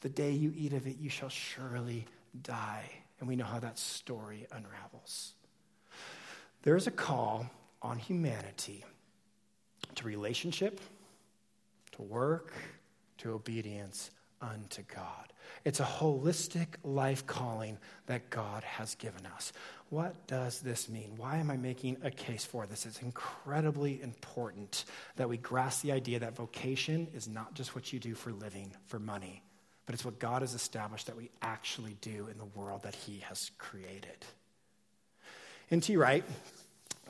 the 0.00 0.08
day 0.08 0.32
you 0.32 0.52
eat 0.56 0.72
of 0.72 0.86
it, 0.86 0.96
you 0.98 1.08
shall 1.08 1.28
surely 1.28 2.06
die. 2.42 2.90
And 3.18 3.28
we 3.28 3.36
know 3.36 3.44
how 3.44 3.60
that 3.60 3.78
story 3.78 4.46
unravels. 4.50 5.34
There 6.62 6.76
is 6.76 6.86
a 6.86 6.90
call 6.90 7.46
on 7.82 7.98
humanity 7.98 8.84
to 9.94 10.06
relationship, 10.06 10.80
to 11.92 12.02
work, 12.02 12.52
to 13.18 13.32
obedience 13.32 14.10
unto 14.40 14.82
God. 14.94 15.32
It's 15.64 15.80
a 15.80 15.84
holistic 15.84 16.66
life 16.82 17.26
calling 17.26 17.78
that 18.06 18.30
God 18.30 18.64
has 18.64 18.94
given 18.94 19.26
us. 19.26 19.52
What 19.90 20.28
does 20.28 20.60
this 20.60 20.88
mean? 20.88 21.14
Why 21.16 21.38
am 21.38 21.50
I 21.50 21.56
making 21.56 21.96
a 22.04 22.12
case 22.12 22.44
for 22.44 22.64
this? 22.64 22.86
It's 22.86 23.02
incredibly 23.02 24.00
important 24.00 24.84
that 25.16 25.28
we 25.28 25.36
grasp 25.36 25.82
the 25.82 25.90
idea 25.90 26.20
that 26.20 26.36
vocation 26.36 27.08
is 27.12 27.26
not 27.26 27.54
just 27.54 27.74
what 27.74 27.92
you 27.92 27.98
do 27.98 28.14
for 28.14 28.30
living, 28.30 28.72
for 28.86 29.00
money, 29.00 29.42
but 29.86 29.94
it's 29.96 30.04
what 30.04 30.20
God 30.20 30.42
has 30.42 30.54
established 30.54 31.08
that 31.08 31.16
we 31.16 31.30
actually 31.42 31.96
do 32.00 32.28
in 32.30 32.38
the 32.38 32.44
world 32.44 32.84
that 32.84 32.94
He 32.94 33.18
has 33.28 33.50
created. 33.58 34.24
N.T. 35.72 35.96
Wright, 35.96 36.24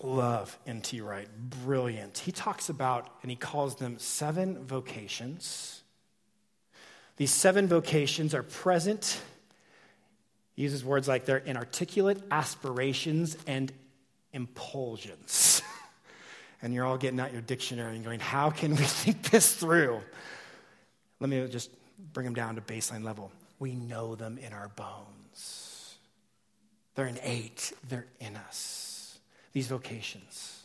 love 0.02 0.58
N.T. 0.66 1.02
Wright, 1.02 1.28
brilliant. 1.62 2.16
He 2.16 2.32
talks 2.32 2.70
about, 2.70 3.10
and 3.20 3.30
he 3.30 3.36
calls 3.36 3.76
them 3.76 3.98
seven 3.98 4.64
vocations. 4.64 5.82
These 7.18 7.32
seven 7.32 7.68
vocations 7.68 8.34
are 8.34 8.42
present 8.42 9.20
uses 10.60 10.84
words 10.84 11.08
like 11.08 11.24
their 11.24 11.38
inarticulate 11.38 12.18
aspirations 12.30 13.36
and 13.46 13.72
impulsions. 14.32 15.62
and 16.62 16.74
you're 16.74 16.84
all 16.84 16.98
getting 16.98 17.20
out 17.20 17.32
your 17.32 17.42
dictionary 17.42 17.94
and 17.94 18.04
going, 18.04 18.20
how 18.20 18.50
can 18.50 18.70
we 18.70 18.76
think 18.84 19.30
this 19.30 19.54
through? 19.54 20.00
Let 21.18 21.30
me 21.30 21.46
just 21.48 21.70
bring 22.12 22.24
them 22.24 22.34
down 22.34 22.56
to 22.56 22.60
baseline 22.60 23.04
level. 23.04 23.30
We 23.58 23.74
know 23.74 24.14
them 24.14 24.38
in 24.38 24.52
our 24.52 24.68
bones. 24.68 25.96
They're 26.94 27.06
innate, 27.06 27.72
they're 27.88 28.06
in 28.18 28.36
us. 28.36 29.18
These 29.52 29.68
vocations, 29.68 30.62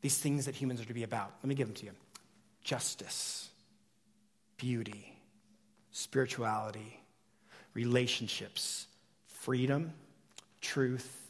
these 0.00 0.18
things 0.18 0.46
that 0.46 0.54
humans 0.54 0.80
are 0.80 0.84
to 0.86 0.94
be 0.94 1.02
about. 1.02 1.32
Let 1.42 1.48
me 1.48 1.54
give 1.54 1.68
them 1.68 1.74
to 1.76 1.86
you 1.86 1.92
justice, 2.62 3.48
beauty, 4.56 5.18
spirituality, 5.92 7.00
relationships, 7.74 8.86
freedom, 9.44 9.92
truth, 10.62 11.20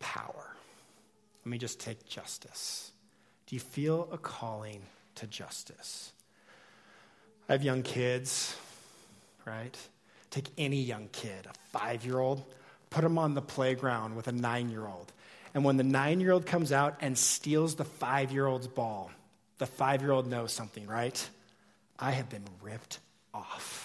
power. 0.00 0.56
Let 1.44 1.50
me 1.50 1.58
just 1.58 1.78
take 1.78 2.08
justice. 2.08 2.90
Do 3.46 3.54
you 3.54 3.60
feel 3.60 4.08
a 4.10 4.16
calling 4.16 4.80
to 5.16 5.26
justice? 5.26 6.12
I 7.46 7.52
have 7.52 7.62
young 7.62 7.82
kids, 7.82 8.56
right? 9.44 9.76
Take 10.30 10.48
any 10.56 10.80
young 10.80 11.10
kid, 11.12 11.44
a 11.44 11.52
five 11.76 12.06
year 12.06 12.18
old, 12.18 12.42
put 12.88 13.02
them 13.02 13.18
on 13.18 13.34
the 13.34 13.42
playground 13.42 14.16
with 14.16 14.26
a 14.26 14.32
nine 14.32 14.70
year 14.70 14.86
old. 14.86 15.12
And 15.52 15.64
when 15.64 15.76
the 15.76 15.84
nine 15.84 16.20
year 16.20 16.32
old 16.32 16.46
comes 16.46 16.72
out 16.72 16.96
and 17.02 17.16
steals 17.16 17.74
the 17.74 17.84
five 17.84 18.32
year 18.32 18.46
old's 18.46 18.68
ball, 18.68 19.10
the 19.58 19.66
five 19.66 20.00
year 20.00 20.12
old 20.12 20.26
knows 20.26 20.50
something, 20.50 20.86
right? 20.86 21.28
I 21.98 22.12
have 22.12 22.30
been 22.30 22.46
ripped 22.62 23.00
off. 23.34 23.83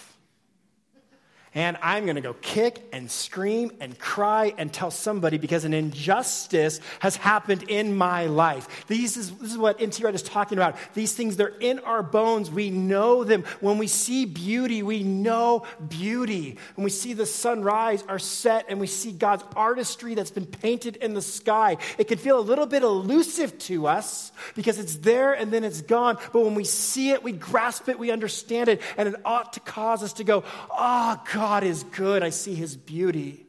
And 1.59 1.75
I'm 1.81 2.05
going 2.05 2.15
to 2.15 2.21
go 2.21 2.35
kick 2.35 2.81
and 2.93 3.11
scream 3.11 3.73
and 3.81 3.99
cry 3.99 4.53
and 4.57 4.71
tell 4.71 4.91
somebody 4.91 5.37
because 5.37 5.65
an 5.65 5.73
injustice 5.73 6.79
has 6.99 7.17
happened 7.17 7.63
in 7.63 7.97
my 7.97 8.27
life. 8.27 8.87
These 8.87 9.17
is, 9.17 9.31
this 9.35 9.51
is 9.51 9.57
what 9.57 9.81
N.T. 9.81 10.01
Wright 10.01 10.15
is 10.15 10.23
talking 10.23 10.57
about. 10.57 10.77
These 10.93 11.11
things, 11.15 11.35
they're 11.35 11.49
in 11.59 11.79
our 11.79 12.01
bones. 12.01 12.49
We 12.49 12.69
know 12.69 13.25
them. 13.25 13.43
When 13.59 13.77
we 13.77 13.87
see 13.87 14.23
beauty, 14.23 14.83
we 14.83 15.03
know 15.03 15.65
beauty. 15.89 16.57
When 16.75 16.85
we 16.85 16.91
see 16.91 17.11
the 17.11 17.25
sunrise 17.25 18.05
or 18.07 18.19
set 18.19 18.67
and 18.69 18.79
we 18.79 18.87
see 18.87 19.11
God's 19.11 19.43
artistry 19.53 20.15
that's 20.15 20.31
been 20.31 20.45
painted 20.45 20.95
in 20.95 21.13
the 21.13 21.21
sky, 21.21 21.75
it 21.97 22.07
can 22.07 22.19
feel 22.19 22.39
a 22.39 22.41
little 22.41 22.67
bit 22.67 22.83
elusive 22.83 23.59
to 23.59 23.87
us 23.87 24.31
because 24.55 24.79
it's 24.79 24.95
there 24.95 25.33
and 25.33 25.51
then 25.51 25.65
it's 25.65 25.81
gone. 25.81 26.19
But 26.31 26.45
when 26.45 26.55
we 26.55 26.63
see 26.63 27.09
it, 27.09 27.21
we 27.21 27.33
grasp 27.33 27.89
it, 27.89 27.99
we 27.99 28.11
understand 28.11 28.69
it, 28.69 28.81
and 28.95 29.09
it 29.09 29.15
ought 29.25 29.51
to 29.53 29.59
cause 29.59 30.03
us 30.03 30.13
to 30.13 30.23
go, 30.23 30.45
oh, 30.71 31.21
God 31.33 31.48
God 31.49 31.63
is 31.63 31.81
good. 31.81 32.21
I 32.21 32.29
see 32.29 32.53
his 32.53 32.77
beauty. 32.77 33.43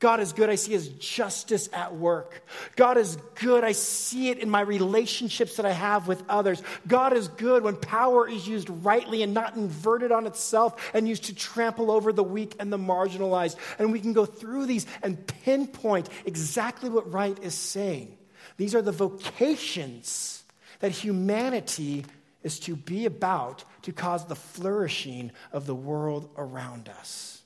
God 0.00 0.20
is 0.20 0.34
good. 0.34 0.50
I 0.50 0.56
see 0.56 0.72
his 0.72 0.88
justice 0.88 1.70
at 1.72 1.96
work. 1.96 2.44
God 2.76 2.98
is 2.98 3.16
good. 3.36 3.64
I 3.64 3.72
see 3.72 4.28
it 4.28 4.36
in 4.36 4.50
my 4.50 4.60
relationships 4.60 5.56
that 5.56 5.64
I 5.64 5.72
have 5.72 6.06
with 6.06 6.22
others. 6.28 6.62
God 6.86 7.14
is 7.14 7.28
good 7.28 7.62
when 7.62 7.76
power 7.76 8.28
is 8.28 8.46
used 8.46 8.68
rightly 8.68 9.22
and 9.22 9.32
not 9.32 9.56
inverted 9.56 10.12
on 10.12 10.26
itself 10.26 10.90
and 10.92 11.08
used 11.08 11.24
to 11.24 11.34
trample 11.34 11.90
over 11.90 12.12
the 12.12 12.22
weak 12.22 12.54
and 12.60 12.70
the 12.70 12.76
marginalized. 12.76 13.56
And 13.78 13.92
we 13.92 14.00
can 14.00 14.12
go 14.12 14.26
through 14.26 14.66
these 14.66 14.86
and 15.02 15.26
pinpoint 15.26 16.10
exactly 16.26 16.90
what 16.90 17.10
Wright 17.10 17.38
is 17.42 17.54
saying. 17.54 18.14
These 18.58 18.74
are 18.74 18.82
the 18.82 18.92
vocations 18.92 20.44
that 20.80 20.90
humanity 20.90 22.04
is 22.42 22.60
to 22.60 22.76
be 22.76 23.06
about 23.06 23.64
to 23.82 23.92
cause 23.94 24.26
the 24.26 24.36
flourishing 24.36 25.32
of 25.50 25.64
the 25.64 25.74
world 25.74 26.28
around 26.36 26.90
us. 26.90 27.37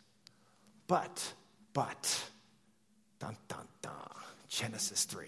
But, 0.93 1.33
but, 1.73 2.23
dun 3.19 3.35
dun 3.49 3.67
dun, 3.81 3.93
Genesis 4.51 5.05
3, 5.05 5.27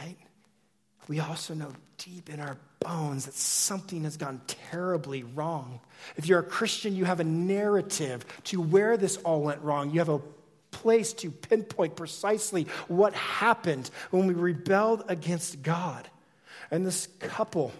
right? 0.00 0.16
We 1.06 1.20
also 1.20 1.54
know 1.54 1.70
deep 1.96 2.28
in 2.28 2.40
our 2.40 2.58
bones 2.80 3.26
that 3.26 3.34
something 3.34 4.02
has 4.02 4.16
gone 4.16 4.40
terribly 4.48 5.22
wrong. 5.22 5.78
If 6.16 6.26
you're 6.26 6.40
a 6.40 6.42
Christian, 6.42 6.96
you 6.96 7.04
have 7.04 7.20
a 7.20 7.24
narrative 7.24 8.26
to 8.46 8.60
where 8.60 8.96
this 8.96 9.16
all 9.18 9.42
went 9.42 9.62
wrong. 9.62 9.92
You 9.92 10.00
have 10.00 10.08
a 10.08 10.20
place 10.72 11.12
to 11.12 11.30
pinpoint 11.30 11.94
precisely 11.94 12.66
what 12.88 13.14
happened 13.14 13.90
when 14.10 14.26
we 14.26 14.34
rebelled 14.34 15.04
against 15.06 15.62
God. 15.62 16.10
And 16.68 16.84
this 16.84 17.06
couple, 17.20 17.70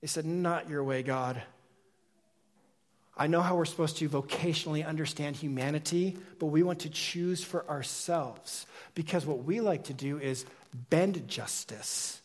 they 0.00 0.06
said, 0.06 0.24
Not 0.24 0.70
your 0.70 0.82
way, 0.82 1.02
God. 1.02 1.42
I 3.16 3.28
know 3.28 3.40
how 3.40 3.56
we're 3.56 3.64
supposed 3.64 3.96
to 3.98 4.08
vocationally 4.08 4.86
understand 4.86 5.36
humanity, 5.36 6.18
but 6.38 6.46
we 6.46 6.62
want 6.62 6.80
to 6.80 6.90
choose 6.90 7.42
for 7.42 7.66
ourselves 7.68 8.66
because 8.94 9.24
what 9.24 9.44
we 9.44 9.60
like 9.60 9.84
to 9.84 9.94
do 9.94 10.18
is 10.18 10.44
bend 10.90 11.26
justice 11.26 12.20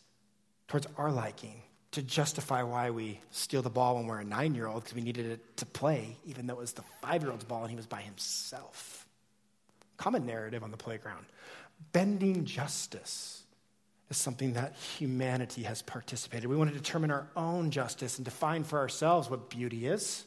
towards 0.68 0.86
our 0.98 1.10
liking 1.10 1.62
to 1.92 2.02
justify 2.02 2.62
why 2.62 2.90
we 2.90 3.20
steal 3.30 3.62
the 3.62 3.70
ball 3.70 3.96
when 3.96 4.06
we're 4.06 4.20
a 4.20 4.24
nine 4.24 4.54
year 4.54 4.66
old 4.66 4.82
because 4.82 4.94
we 4.94 5.02
needed 5.02 5.26
it 5.26 5.56
to 5.58 5.66
play, 5.66 6.16
even 6.26 6.46
though 6.46 6.54
it 6.54 6.60
was 6.60 6.72
the 6.72 6.84
five 7.00 7.22
year 7.22 7.30
old's 7.30 7.44
ball 7.44 7.62
and 7.62 7.70
he 7.70 7.76
was 7.76 7.86
by 7.86 8.00
himself. 8.00 9.06
Common 9.96 10.26
narrative 10.26 10.62
on 10.62 10.70
the 10.70 10.76
playground. 10.76 11.24
Bending 11.92 12.44
justice 12.44 13.42
is 14.10 14.16
something 14.16 14.54
that 14.54 14.74
humanity 14.98 15.62
has 15.62 15.80
participated. 15.82 16.48
We 16.48 16.56
want 16.56 16.70
to 16.70 16.76
determine 16.76 17.10
our 17.10 17.28
own 17.36 17.70
justice 17.70 18.18
and 18.18 18.24
define 18.24 18.64
for 18.64 18.78
ourselves 18.78 19.30
what 19.30 19.48
beauty 19.50 19.86
is, 19.86 20.24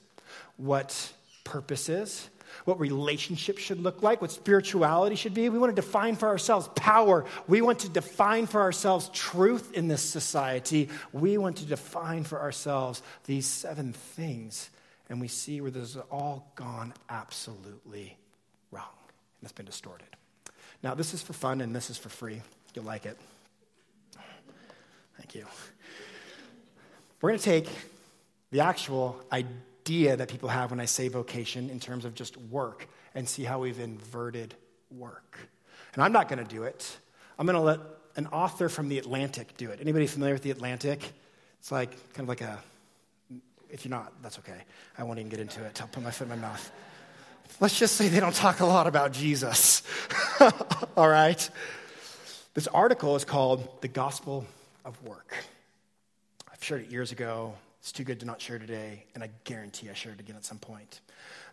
what 0.57 1.13
purpose 1.43 1.89
is, 1.89 2.29
what 2.63 2.79
relationship 2.79 3.57
should 3.57 3.79
look 3.79 4.01
like, 4.01 4.21
what 4.21 4.31
spirituality 4.31 5.15
should 5.15 5.33
be. 5.33 5.49
We 5.49 5.59
want 5.59 5.75
to 5.75 5.81
define 5.81 6.15
for 6.15 6.27
ourselves 6.27 6.69
power. 6.75 7.25
We 7.47 7.61
want 7.61 7.79
to 7.79 7.89
define 7.89 8.47
for 8.47 8.61
ourselves 8.61 9.09
truth 9.13 9.73
in 9.73 9.87
this 9.87 10.01
society. 10.01 10.89
We 11.11 11.37
want 11.37 11.57
to 11.57 11.65
define 11.65 12.23
for 12.23 12.39
ourselves 12.39 13.01
these 13.25 13.45
seven 13.45 13.93
things. 13.93 14.69
And 15.09 15.21
we 15.21 15.27
see 15.27 15.61
where 15.61 15.71
this 15.71 15.93
has 15.93 16.03
all 16.09 16.51
gone 16.55 16.93
absolutely 17.09 18.17
wrong 18.71 18.83
and 19.39 19.43
it's 19.43 19.51
been 19.51 19.65
distorted. 19.65 20.07
Now, 20.81 20.95
this 20.95 21.13
is 21.13 21.21
for 21.21 21.33
fun 21.33 21.61
and 21.61 21.75
this 21.75 21.89
is 21.89 21.97
for 21.97 22.09
free. 22.09 22.41
You'll 22.73 22.85
like 22.85 23.05
it. 23.05 23.17
Thank 25.17 25.35
you. 25.35 25.45
We're 27.21 27.29
going 27.29 27.39
to 27.39 27.45
take 27.45 27.69
the 28.51 28.61
actual 28.61 29.19
idea 29.31 29.49
that 29.85 30.27
people 30.29 30.49
have 30.49 30.71
when 30.71 30.79
I 30.79 30.85
say 30.85 31.07
vocation 31.07 31.69
in 31.69 31.79
terms 31.79 32.05
of 32.05 32.15
just 32.15 32.37
work 32.37 32.87
and 33.13 33.29
see 33.29 33.43
how 33.43 33.59
we've 33.59 33.79
inverted 33.79 34.55
work. 34.89 35.37
And 35.93 36.03
I'm 36.03 36.11
not 36.11 36.27
going 36.27 36.43
to 36.43 36.55
do 36.55 36.63
it. 36.63 36.97
I'm 37.37 37.45
going 37.45 37.55
to 37.55 37.61
let 37.61 37.79
an 38.15 38.27
author 38.27 38.67
from 38.67 38.89
the 38.89 38.97
Atlantic 38.97 39.55
do 39.57 39.69
it. 39.69 39.79
Anybody 39.81 40.07
familiar 40.07 40.33
with 40.33 40.43
the 40.43 40.51
Atlantic? 40.51 41.13
It's 41.59 41.71
like 41.71 41.91
kind 42.13 42.21
of 42.25 42.29
like 42.29 42.41
a 42.41 42.59
if 43.69 43.83
you're 43.83 43.89
not, 43.89 44.13
that's 44.21 44.39
okay. 44.39 44.63
I 44.97 45.03
won't 45.03 45.19
even 45.19 45.29
get 45.29 45.39
into 45.39 45.63
it. 45.63 45.81
I'll 45.81 45.87
put 45.87 46.01
my 46.01 46.11
foot 46.11 46.25
in 46.25 46.29
my 46.29 46.35
mouth. 46.35 46.71
Let's 47.59 47.77
just 47.77 47.95
say 47.95 48.07
they 48.07 48.19
don't 48.19 48.35
talk 48.35 48.61
a 48.61 48.65
lot 48.65 48.87
about 48.87 49.11
Jesus. 49.11 49.83
All 50.97 51.09
right? 51.09 51.49
This 52.53 52.67
article 52.67 53.15
is 53.15 53.25
called 53.25 53.81
The 53.81 53.87
Gospel 53.89 54.45
of 54.85 55.01
work. 55.03 55.35
I've 56.51 56.63
shared 56.63 56.83
it 56.83 56.91
years 56.91 57.11
ago. 57.11 57.53
It's 57.85 57.91
too 57.91 58.03
good 58.03 58.21
to 58.21 58.25
not 58.25 58.41
share 58.41 58.57
today, 58.57 59.05
and 59.13 59.23
I 59.23 59.29
guarantee 59.43 59.91
I 59.91 59.93
share 59.93 60.11
it 60.11 60.19
again 60.19 60.35
at 60.35 60.43
some 60.43 60.57
point. 60.57 61.01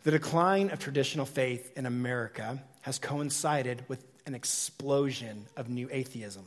The 0.05 0.13
decline 0.13 0.71
of 0.71 0.79
traditional 0.79 1.27
faith 1.27 1.77
in 1.77 1.85
America 1.85 2.59
has 2.81 2.99
coincided 2.99 3.85
with 3.87 4.03
an 4.25 4.35
explosion 4.35 5.45
of 5.59 5.69
new 5.69 5.91
atheism. 5.93 6.47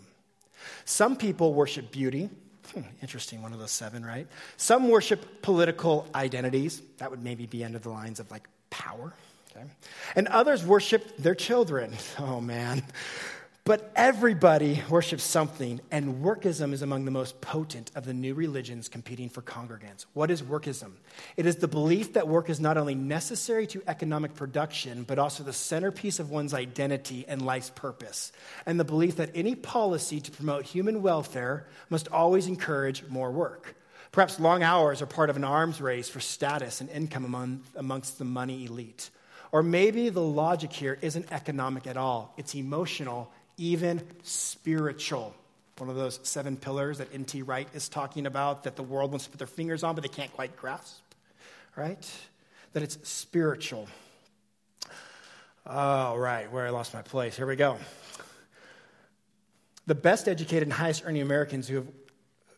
Some 0.86 1.16
people 1.16 1.54
worship 1.54 1.92
beauty. 1.92 2.32
Hmm, 2.74 2.82
interesting, 3.04 3.44
one 3.44 3.54
of 3.54 3.60
those 3.60 3.70
seven, 3.70 4.04
right? 4.04 4.26
Some 4.58 4.90
worship 4.90 5.44
political 5.44 6.08
identities. 6.16 6.82
That 6.98 7.12
would 7.12 7.24
maybe 7.24 7.46
be 7.46 7.64
under 7.64 7.78
the 7.78 7.92
lines 7.92 8.20
of 8.20 8.32
like 8.32 8.48
power. 8.72 9.14
Okay? 9.52 9.68
And 10.16 10.28
others 10.30 10.66
worship 10.66 11.16
their 11.18 11.36
children. 11.36 11.94
Oh 12.18 12.42
man. 12.42 12.82
But 13.66 13.92
everybody 13.96 14.84
worships 14.92 15.24
something, 15.24 15.82
and 15.90 16.24
workism 16.24 16.72
is 16.72 16.84
among 16.84 17.06
the 17.06 17.10
most 17.10 17.42
potent 17.42 17.90
of 17.96 18.06
the 18.06 18.14
new 18.14 18.36
religions 18.36 18.88
competing 18.88 19.28
for 19.28 19.42
congregants. 19.42 20.06
What 20.14 20.30
is 20.30 20.44
workism? 20.44 20.92
It 21.36 21.48
is 21.48 21.56
the 21.56 21.68
belief 21.68 22.14
that 22.14 22.28
work 22.28 22.52
is 22.52 22.60
not 22.60 22.78
only 22.78 22.94
necessary 22.94 23.66
to 23.66 23.82
economic 23.88 24.36
production, 24.36 25.02
but 25.02 25.18
also 25.18 25.44
the 25.44 25.52
centerpiece 25.52 26.20
of 26.20 26.30
one's 26.30 26.54
identity 26.54 27.26
and 27.28 27.44
life's 27.44 27.72
purpose, 27.72 28.32
and 28.68 28.80
the 28.80 28.84
belief 28.84 29.16
that 29.16 29.32
any 29.34 29.56
policy 29.56 30.22
to 30.22 30.30
promote 30.30 30.66
human 30.66 31.02
welfare 31.02 31.66
must 31.90 32.08
always 32.10 32.46
encourage 32.46 33.04
more 33.08 33.32
work. 33.32 33.76
Perhaps 34.12 34.40
long 34.40 34.62
hours 34.62 35.02
are 35.02 35.08
part 35.08 35.32
of 35.32 35.38
an 35.38 35.44
arms 35.44 35.82
race 35.82 36.08
for 36.08 36.20
status 36.20 36.82
and 36.82 36.90
income 36.92 37.26
among, 37.26 37.64
amongst 37.76 38.20
the 38.20 38.26
money 38.26 38.66
elite. 38.66 39.10
Or 39.52 39.64
maybe 39.64 40.10
the 40.10 40.22
logic 40.22 40.72
here 40.72 41.00
isn't 41.02 41.32
economic 41.32 41.88
at 41.88 41.98
all, 41.98 42.32
it's 42.38 42.54
emotional 42.54 43.32
even 43.58 44.02
spiritual. 44.24 45.36
One 45.78 45.90
of 45.90 45.96
those 45.96 46.20
seven 46.24 46.56
pillars 46.58 47.00
that 47.00 47.14
N.T. 47.14 47.42
Wright 47.42 47.68
is 47.74 47.90
talking 47.90 48.26
about 48.26 48.64
that 48.64 48.76
the 48.76 48.84
world 48.84 49.12
wants 49.12 49.26
to 49.26 49.32
put 49.32 49.40
their 49.40 49.48
fingers 49.48 49.84
on, 49.84 49.96
but 49.96 50.02
they 50.02 50.08
can't 50.08 50.34
quite 50.34 50.56
grasp, 50.56 51.02
right? 51.76 52.10
That 52.74 52.84
it's 52.84 52.98
spiritual. 53.08 53.88
Oh, 55.66 56.16
right, 56.16 56.52
where 56.52 56.66
I 56.66 56.70
lost 56.70 56.94
my 56.94 57.02
place. 57.02 57.36
Here 57.36 57.48
we 57.48 57.56
go. 57.56 57.78
The 59.88 59.96
best 59.96 60.28
educated 60.28 60.64
and 60.64 60.74
highest 60.74 61.04
earning 61.06 61.22
Americans 61.22 61.68
who 61.68 61.76
have 61.76 61.88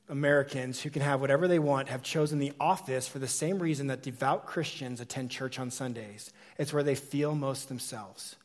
Americans 0.10 0.81
who 0.81 0.89
can 0.89 1.01
have 1.01 1.19
whatever 1.19 1.47
they 1.47 1.60
want 1.60 1.89
have 1.89 2.01
chosen 2.01 2.39
the 2.39 2.53
office 2.60 3.07
for 3.07 3.19
the 3.19 3.27
same 3.27 3.60
reason 3.60 3.88
that 3.88 4.01
devout 4.01 4.45
Christians 4.45 5.01
attend 5.01 5.31
church 5.31 5.60
on 5.60 5.69
Sundays. 5.69 6.31
It's 6.57 6.71
where 6.71 6.83
they 6.83 6.95
feel 6.95 7.36
most 7.36 7.67
themselves. 7.67 8.36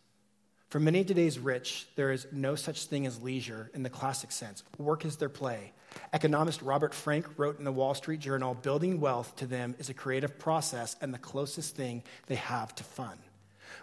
For 0.72 0.80
many 0.80 1.02
of 1.02 1.06
today's 1.06 1.38
rich, 1.38 1.86
there 1.96 2.12
is 2.12 2.26
no 2.32 2.54
such 2.54 2.86
thing 2.86 3.04
as 3.04 3.20
leisure 3.20 3.70
in 3.74 3.82
the 3.82 3.90
classic 3.90 4.32
sense. 4.32 4.62
Work 4.78 5.04
is 5.04 5.16
their 5.16 5.28
play. 5.28 5.70
Economist 6.14 6.62
Robert 6.62 6.94
Frank 6.94 7.26
wrote 7.36 7.58
in 7.58 7.66
the 7.66 7.70
Wall 7.70 7.92
Street 7.92 8.20
Journal 8.20 8.54
building 8.54 8.98
wealth 8.98 9.36
to 9.36 9.46
them 9.46 9.74
is 9.78 9.90
a 9.90 9.92
creative 9.92 10.38
process 10.38 10.96
and 11.02 11.12
the 11.12 11.18
closest 11.18 11.76
thing 11.76 12.02
they 12.26 12.36
have 12.36 12.74
to 12.76 12.84
fun. 12.84 13.18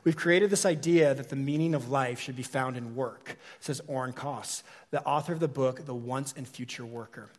We've 0.03 0.15
created 0.15 0.49
this 0.49 0.65
idea 0.65 1.13
that 1.13 1.29
the 1.29 1.35
meaning 1.35 1.75
of 1.75 1.91
life 1.91 2.19
should 2.19 2.35
be 2.35 2.41
found 2.41 2.75
in 2.75 2.95
work, 2.95 3.37
says 3.59 3.83
Oren 3.85 4.11
Cass, 4.11 4.63
the 4.89 5.03
author 5.03 5.33
of 5.33 5.39
the 5.39 5.47
book, 5.47 5.85
The 5.85 5.93
Once 5.93 6.33
and 6.35 6.47
Future 6.47 6.87
Worker. 6.87 7.29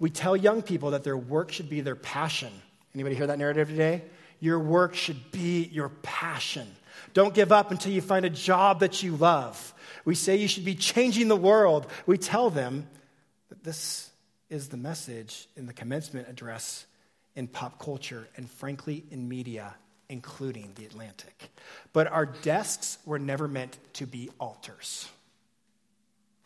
We 0.00 0.10
tell 0.10 0.36
young 0.36 0.62
people 0.62 0.90
that 0.90 1.04
their 1.04 1.16
work 1.16 1.52
should 1.52 1.70
be 1.70 1.80
their 1.80 1.94
passion. 1.94 2.50
Anybody 2.92 3.14
hear 3.14 3.28
that 3.28 3.38
narrative 3.38 3.68
today? 3.68 4.02
Your 4.40 4.58
work 4.58 4.96
should 4.96 5.30
be 5.30 5.68
your 5.72 5.90
passion. 5.90 6.66
Don't 7.16 7.32
give 7.32 7.50
up 7.50 7.70
until 7.70 7.92
you 7.92 8.02
find 8.02 8.26
a 8.26 8.30
job 8.30 8.80
that 8.80 9.02
you 9.02 9.16
love. 9.16 9.72
We 10.04 10.14
say 10.14 10.36
you 10.36 10.48
should 10.48 10.66
be 10.66 10.74
changing 10.74 11.28
the 11.28 11.34
world. 11.34 11.86
We 12.04 12.18
tell 12.18 12.50
them 12.50 12.86
that 13.48 13.64
this 13.64 14.10
is 14.50 14.68
the 14.68 14.76
message 14.76 15.48
in 15.56 15.64
the 15.64 15.72
commencement 15.72 16.28
address 16.28 16.84
in 17.34 17.46
pop 17.46 17.78
culture 17.82 18.28
and, 18.36 18.50
frankly, 18.50 19.02
in 19.10 19.30
media 19.30 19.74
including 20.10 20.72
the 20.74 20.84
Atlantic. 20.84 21.48
But 21.94 22.06
our 22.06 22.26
desks 22.26 22.98
were 23.06 23.18
never 23.18 23.48
meant 23.48 23.78
to 23.94 24.06
be 24.06 24.28
altars. 24.38 25.08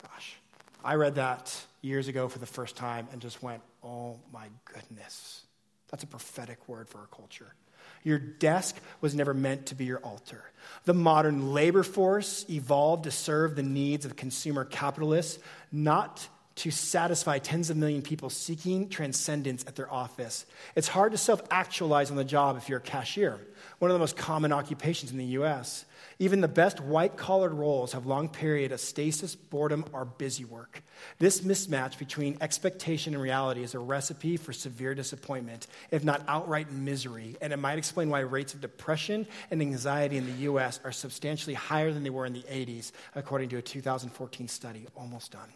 Gosh, 0.00 0.36
I 0.84 0.94
read 0.94 1.16
that 1.16 1.52
years 1.82 2.06
ago 2.06 2.28
for 2.28 2.38
the 2.38 2.46
first 2.46 2.76
time 2.76 3.08
and 3.10 3.20
just 3.20 3.42
went, 3.42 3.60
oh 3.82 4.20
my 4.32 4.46
goodness. 4.66 5.42
That's 5.90 6.04
a 6.04 6.06
prophetic 6.06 6.68
word 6.68 6.88
for 6.88 6.98
our 6.98 7.08
culture. 7.08 7.54
Your 8.02 8.18
desk 8.18 8.76
was 9.00 9.14
never 9.14 9.34
meant 9.34 9.66
to 9.66 9.74
be 9.74 9.84
your 9.84 9.98
altar. 9.98 10.44
The 10.84 10.94
modern 10.94 11.52
labor 11.52 11.82
force 11.82 12.44
evolved 12.48 13.04
to 13.04 13.10
serve 13.10 13.56
the 13.56 13.62
needs 13.62 14.04
of 14.04 14.16
consumer 14.16 14.64
capitalists, 14.64 15.38
not 15.70 16.26
to 16.60 16.70
satisfy 16.70 17.38
tens 17.38 17.70
of 17.70 17.76
million 17.78 18.02
people 18.02 18.28
seeking 18.28 18.90
transcendence 18.90 19.64
at 19.66 19.76
their 19.76 19.90
office. 19.90 20.44
It's 20.76 20.88
hard 20.88 21.12
to 21.12 21.18
self 21.18 21.42
actualize 21.50 22.10
on 22.10 22.18
the 22.18 22.24
job 22.24 22.58
if 22.58 22.68
you're 22.68 22.80
a 22.80 22.82
cashier, 22.82 23.40
one 23.78 23.90
of 23.90 23.94
the 23.94 23.98
most 23.98 24.14
common 24.14 24.52
occupations 24.52 25.10
in 25.10 25.16
the 25.16 25.24
US. 25.24 25.86
Even 26.18 26.42
the 26.42 26.48
best 26.48 26.78
white 26.78 27.16
collared 27.16 27.54
roles 27.54 27.92
have 27.92 28.04
long 28.04 28.28
period 28.28 28.72
of 28.72 28.80
stasis, 28.80 29.34
boredom, 29.34 29.86
or 29.94 30.04
busy 30.04 30.44
work. 30.44 30.82
This 31.18 31.40
mismatch 31.40 31.98
between 31.98 32.36
expectation 32.42 33.14
and 33.14 33.22
reality 33.22 33.62
is 33.62 33.74
a 33.74 33.78
recipe 33.78 34.36
for 34.36 34.52
severe 34.52 34.94
disappointment, 34.94 35.66
if 35.90 36.04
not 36.04 36.22
outright 36.28 36.70
misery, 36.70 37.38
and 37.40 37.54
it 37.54 37.56
might 37.56 37.78
explain 37.78 38.10
why 38.10 38.20
rates 38.20 38.52
of 38.52 38.60
depression 38.60 39.26
and 39.50 39.62
anxiety 39.62 40.18
in 40.18 40.26
the 40.26 40.42
US 40.42 40.78
are 40.84 40.92
substantially 40.92 41.54
higher 41.54 41.90
than 41.90 42.02
they 42.02 42.10
were 42.10 42.26
in 42.26 42.34
the 42.34 42.42
80s, 42.42 42.92
according 43.14 43.48
to 43.48 43.56
a 43.56 43.62
2014 43.62 44.46
study. 44.46 44.86
Almost 44.94 45.32
done. 45.32 45.48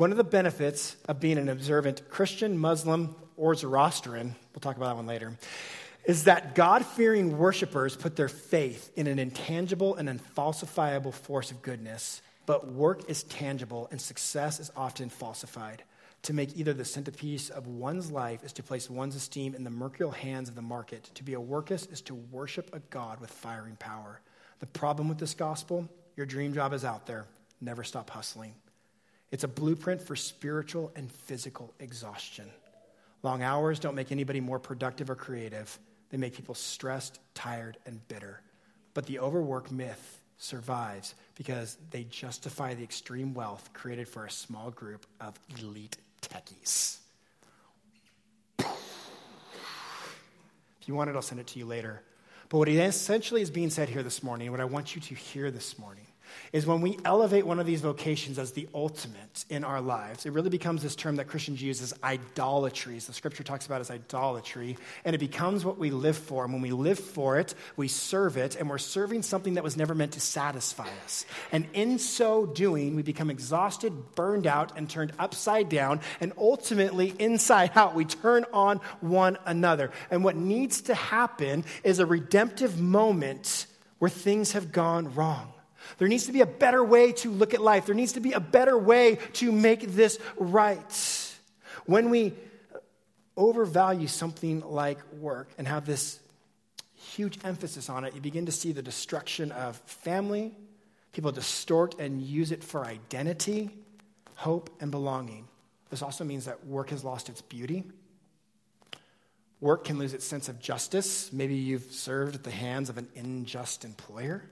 One 0.00 0.12
of 0.12 0.16
the 0.16 0.24
benefits 0.24 0.96
of 1.10 1.20
being 1.20 1.36
an 1.36 1.50
observant 1.50 2.08
Christian, 2.08 2.56
Muslim, 2.56 3.14
or 3.36 3.54
Zoroastrian, 3.54 4.34
we'll 4.54 4.60
talk 4.60 4.78
about 4.78 4.86
that 4.86 4.96
one 4.96 5.06
later, 5.06 5.36
is 6.06 6.24
that 6.24 6.54
God 6.54 6.86
fearing 6.86 7.36
worshipers 7.36 7.98
put 7.98 8.16
their 8.16 8.30
faith 8.30 8.90
in 8.96 9.06
an 9.06 9.18
intangible 9.18 9.96
and 9.96 10.08
unfalsifiable 10.08 11.12
force 11.12 11.50
of 11.50 11.60
goodness, 11.60 12.22
but 12.46 12.72
work 12.72 13.10
is 13.10 13.24
tangible 13.24 13.88
and 13.90 14.00
success 14.00 14.58
is 14.58 14.72
often 14.74 15.10
falsified. 15.10 15.82
To 16.22 16.32
make 16.32 16.56
either 16.56 16.72
the 16.72 16.86
centerpiece 16.86 17.50
of 17.50 17.66
one's 17.66 18.10
life 18.10 18.42
is 18.42 18.54
to 18.54 18.62
place 18.62 18.88
one's 18.88 19.16
esteem 19.16 19.54
in 19.54 19.64
the 19.64 19.70
mercurial 19.70 20.12
hands 20.12 20.48
of 20.48 20.54
the 20.54 20.62
market. 20.62 21.10
To 21.16 21.22
be 21.22 21.34
a 21.34 21.38
workist 21.38 21.92
is 21.92 22.00
to 22.02 22.14
worship 22.14 22.74
a 22.74 22.78
God 22.88 23.20
with 23.20 23.28
firing 23.28 23.76
power. 23.76 24.22
The 24.60 24.66
problem 24.66 25.10
with 25.10 25.18
this 25.18 25.34
gospel 25.34 25.90
your 26.16 26.24
dream 26.24 26.54
job 26.54 26.72
is 26.72 26.86
out 26.86 27.04
there. 27.04 27.26
Never 27.60 27.84
stop 27.84 28.08
hustling. 28.08 28.54
It's 29.30 29.44
a 29.44 29.48
blueprint 29.48 30.02
for 30.02 30.16
spiritual 30.16 30.92
and 30.96 31.10
physical 31.10 31.72
exhaustion. 31.78 32.46
Long 33.22 33.42
hours 33.42 33.78
don't 33.78 33.94
make 33.94 34.10
anybody 34.10 34.40
more 34.40 34.58
productive 34.58 35.10
or 35.10 35.14
creative. 35.14 35.78
They 36.10 36.16
make 36.16 36.34
people 36.34 36.54
stressed, 36.54 37.20
tired, 37.34 37.76
and 37.86 38.06
bitter. 38.08 38.40
But 38.94 39.06
the 39.06 39.20
overwork 39.20 39.70
myth 39.70 40.20
survives 40.38 41.14
because 41.36 41.76
they 41.90 42.04
justify 42.04 42.74
the 42.74 42.82
extreme 42.82 43.34
wealth 43.34 43.70
created 43.72 44.08
for 44.08 44.24
a 44.24 44.30
small 44.30 44.70
group 44.70 45.06
of 45.20 45.38
elite 45.60 45.96
techies. 46.22 46.98
If 48.58 50.88
you 50.88 50.94
want 50.94 51.10
it, 51.10 51.16
I'll 51.16 51.22
send 51.22 51.40
it 51.40 51.46
to 51.48 51.58
you 51.58 51.66
later. 51.66 52.02
But 52.48 52.58
what 52.58 52.68
essentially 52.68 53.42
is 53.42 53.50
being 53.50 53.70
said 53.70 53.88
here 53.88 54.02
this 54.02 54.22
morning, 54.22 54.50
what 54.50 54.60
I 54.60 54.64
want 54.64 54.96
you 54.96 55.02
to 55.02 55.14
hear 55.14 55.50
this 55.50 55.78
morning, 55.78 56.06
is 56.52 56.66
when 56.66 56.80
we 56.80 56.98
elevate 57.04 57.46
one 57.46 57.60
of 57.60 57.66
these 57.66 57.80
vocations 57.80 58.38
as 58.38 58.52
the 58.52 58.68
ultimate 58.74 59.44
in 59.48 59.64
our 59.64 59.80
lives, 59.80 60.26
it 60.26 60.32
really 60.32 60.50
becomes 60.50 60.82
this 60.82 60.96
term 60.96 61.16
that 61.16 61.28
Christians 61.28 61.62
use 61.62 61.80
as 61.82 61.94
idolatry, 62.02 62.96
as 62.96 63.06
the 63.06 63.12
scripture 63.12 63.42
talks 63.42 63.66
about 63.66 63.80
as 63.80 63.90
idolatry, 63.90 64.76
and 65.04 65.14
it 65.14 65.18
becomes 65.18 65.64
what 65.64 65.78
we 65.78 65.90
live 65.90 66.16
for. 66.16 66.44
And 66.44 66.52
when 66.52 66.62
we 66.62 66.72
live 66.72 66.98
for 66.98 67.38
it, 67.38 67.54
we 67.76 67.88
serve 67.88 68.36
it, 68.36 68.56
and 68.56 68.68
we're 68.68 68.78
serving 68.78 69.22
something 69.22 69.54
that 69.54 69.64
was 69.64 69.76
never 69.76 69.94
meant 69.94 70.12
to 70.12 70.20
satisfy 70.20 70.88
us. 71.04 71.24
And 71.52 71.66
in 71.72 71.98
so 71.98 72.46
doing, 72.46 72.96
we 72.96 73.02
become 73.02 73.30
exhausted, 73.30 74.14
burned 74.14 74.46
out, 74.46 74.76
and 74.76 74.88
turned 74.88 75.12
upside 75.18 75.68
down, 75.68 76.00
and 76.20 76.32
ultimately 76.36 77.14
inside 77.18 77.72
out, 77.74 77.94
we 77.94 78.04
turn 78.04 78.44
on 78.52 78.78
one 79.00 79.38
another. 79.46 79.90
And 80.10 80.24
what 80.24 80.36
needs 80.36 80.82
to 80.82 80.94
happen 80.94 81.64
is 81.84 81.98
a 81.98 82.06
redemptive 82.06 82.80
moment 82.80 83.66
where 83.98 84.10
things 84.10 84.52
have 84.52 84.72
gone 84.72 85.14
wrong. 85.14 85.52
There 85.98 86.08
needs 86.08 86.26
to 86.26 86.32
be 86.32 86.40
a 86.40 86.46
better 86.46 86.84
way 86.84 87.12
to 87.12 87.30
look 87.30 87.54
at 87.54 87.60
life. 87.60 87.86
There 87.86 87.94
needs 87.94 88.12
to 88.12 88.20
be 88.20 88.32
a 88.32 88.40
better 88.40 88.76
way 88.76 89.16
to 89.34 89.52
make 89.52 89.92
this 89.92 90.18
right. 90.36 91.36
When 91.86 92.10
we 92.10 92.34
overvalue 93.36 94.06
something 94.06 94.60
like 94.60 94.98
work 95.14 95.48
and 95.58 95.66
have 95.66 95.86
this 95.86 96.20
huge 96.94 97.38
emphasis 97.44 97.88
on 97.88 98.04
it, 98.04 98.14
you 98.14 98.20
begin 98.20 98.46
to 98.46 98.52
see 98.52 98.72
the 98.72 98.82
destruction 98.82 99.52
of 99.52 99.76
family. 99.78 100.54
People 101.12 101.32
distort 101.32 101.98
and 101.98 102.20
use 102.22 102.52
it 102.52 102.62
for 102.62 102.84
identity, 102.84 103.70
hope, 104.36 104.70
and 104.80 104.90
belonging. 104.90 105.48
This 105.90 106.02
also 106.02 106.24
means 106.24 106.44
that 106.44 106.66
work 106.66 106.90
has 106.90 107.02
lost 107.02 107.28
its 107.28 107.42
beauty. 107.42 107.84
Work 109.60 109.84
can 109.84 109.98
lose 109.98 110.14
its 110.14 110.24
sense 110.24 110.48
of 110.48 110.60
justice. 110.60 111.32
Maybe 111.32 111.54
you've 111.56 111.90
served 111.90 112.34
at 112.34 112.44
the 112.44 112.50
hands 112.50 112.88
of 112.88 112.96
an 112.96 113.08
unjust 113.16 113.84
employer 113.84 114.44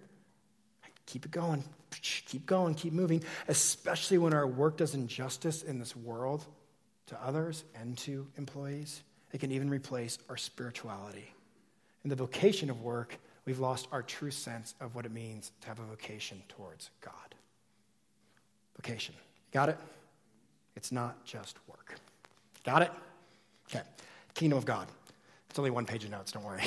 keep 1.09 1.25
it 1.25 1.31
going, 1.31 1.65
keep 1.91 2.45
going, 2.47 2.75
keep 2.75 2.93
moving, 2.93 3.25
especially 3.49 4.19
when 4.19 4.35
our 4.35 4.47
work 4.47 4.77
does 4.77 4.95
injustice 4.95 5.63
in 5.63 5.79
this 5.79 5.97
world 5.97 6.45
to 7.07 7.19
others 7.25 7.65
and 7.75 7.97
to 7.97 8.27
employees. 8.37 9.03
It 9.33 9.41
can 9.41 9.51
even 9.51 9.71
replace 9.71 10.19
our 10.29 10.37
spirituality. 10.37 11.33
In 12.05 12.11
the 12.11 12.17
vocation 12.17 12.69
of 12.69 12.83
work, 12.83 13.19
we've 13.47 13.59
lost 13.59 13.89
our 13.91 14.03
true 14.03 14.31
sense 14.31 14.75
of 14.81 14.95
what 14.95 15.07
it 15.07 15.13
means 15.13 15.51
to 15.63 15.69
have 15.69 15.79
a 15.79 15.85
vocation 15.85 16.43
towards 16.49 16.91
God. 17.01 17.35
Vocation. 18.77 19.15
Got 19.51 19.71
it? 19.71 19.79
It's 20.77 20.93
not 20.93 21.25
just 21.25 21.57
work. 21.67 21.95
Got 22.65 22.83
it? 22.83 22.93
Okay. 23.71 23.85
Kingdom 24.35 24.59
of 24.59 24.67
God. 24.67 24.87
It's 25.49 25.59
only 25.59 25.71
one 25.71 25.87
page 25.87 26.05
of 26.05 26.11
notes, 26.11 26.33
don't 26.33 26.45
worry. 26.45 26.63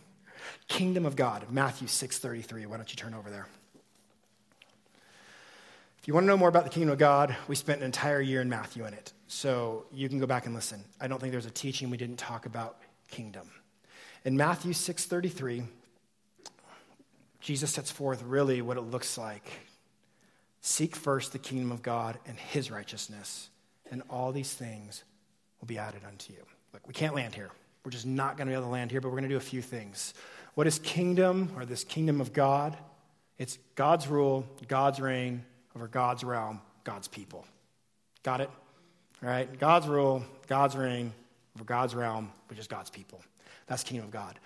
Kingdom 0.68 1.06
of 1.06 1.16
God, 1.16 1.50
Matthew 1.50 1.88
6:33. 1.88 2.66
Why 2.66 2.76
don't 2.76 2.90
you 2.90 2.96
turn 2.96 3.14
over 3.14 3.30
there? 3.30 3.46
If 6.00 6.08
you 6.08 6.14
want 6.14 6.24
to 6.24 6.28
know 6.28 6.38
more 6.38 6.48
about 6.48 6.64
the 6.64 6.70
kingdom 6.70 6.90
of 6.90 6.98
God, 6.98 7.36
we 7.46 7.54
spent 7.54 7.80
an 7.80 7.84
entire 7.84 8.22
year 8.22 8.40
in 8.40 8.48
Matthew 8.48 8.86
in 8.86 8.94
it. 8.94 9.12
So 9.26 9.84
you 9.92 10.08
can 10.08 10.18
go 10.18 10.26
back 10.26 10.46
and 10.46 10.54
listen. 10.54 10.82
I 10.98 11.08
don't 11.08 11.20
think 11.20 11.30
there's 11.30 11.44
a 11.44 11.50
teaching 11.50 11.90
we 11.90 11.98
didn't 11.98 12.16
talk 12.16 12.46
about 12.46 12.78
kingdom. 13.10 13.50
In 14.24 14.34
Matthew 14.34 14.72
6:33, 14.72 15.62
Jesus 17.40 17.70
sets 17.70 17.90
forth 17.90 18.22
really 18.22 18.62
what 18.62 18.78
it 18.78 18.80
looks 18.80 19.18
like. 19.18 19.46
Seek 20.62 20.96
first 20.96 21.32
the 21.32 21.38
kingdom 21.38 21.70
of 21.70 21.82
God 21.82 22.18
and 22.26 22.38
his 22.38 22.70
righteousness, 22.70 23.50
and 23.90 24.02
all 24.08 24.32
these 24.32 24.54
things 24.54 25.04
will 25.60 25.68
be 25.68 25.76
added 25.76 26.00
unto 26.08 26.32
you. 26.32 26.46
Look, 26.72 26.88
we 26.88 26.94
can't 26.94 27.14
land 27.14 27.34
here. 27.34 27.50
We're 27.84 27.90
just 27.90 28.06
not 28.06 28.38
going 28.38 28.46
to 28.46 28.52
be 28.52 28.54
able 28.54 28.68
to 28.68 28.72
land 28.72 28.90
here, 28.90 29.02
but 29.02 29.08
we're 29.08 29.18
going 29.18 29.28
to 29.28 29.34
do 29.34 29.36
a 29.36 29.40
few 29.40 29.60
things. 29.60 30.14
What 30.54 30.66
is 30.66 30.78
kingdom 30.78 31.52
or 31.56 31.66
this 31.66 31.84
kingdom 31.84 32.22
of 32.22 32.32
God? 32.32 32.78
It's 33.36 33.58
God's 33.74 34.08
rule, 34.08 34.46
God's 34.66 34.98
reign, 34.98 35.44
over 35.74 35.88
God's 35.88 36.24
realm, 36.24 36.60
God's 36.84 37.08
people. 37.08 37.44
Got 38.22 38.40
it? 38.40 38.50
All 39.22 39.28
right? 39.28 39.58
God's 39.58 39.86
rule, 39.86 40.24
God's 40.46 40.76
reign 40.76 41.12
over 41.56 41.64
God's 41.64 41.94
realm, 41.94 42.30
which 42.48 42.58
is 42.58 42.66
God's 42.66 42.90
people. 42.90 43.20
That's 43.66 43.84
kingdom 43.84 44.06
of 44.06 44.12
God. 44.12 44.38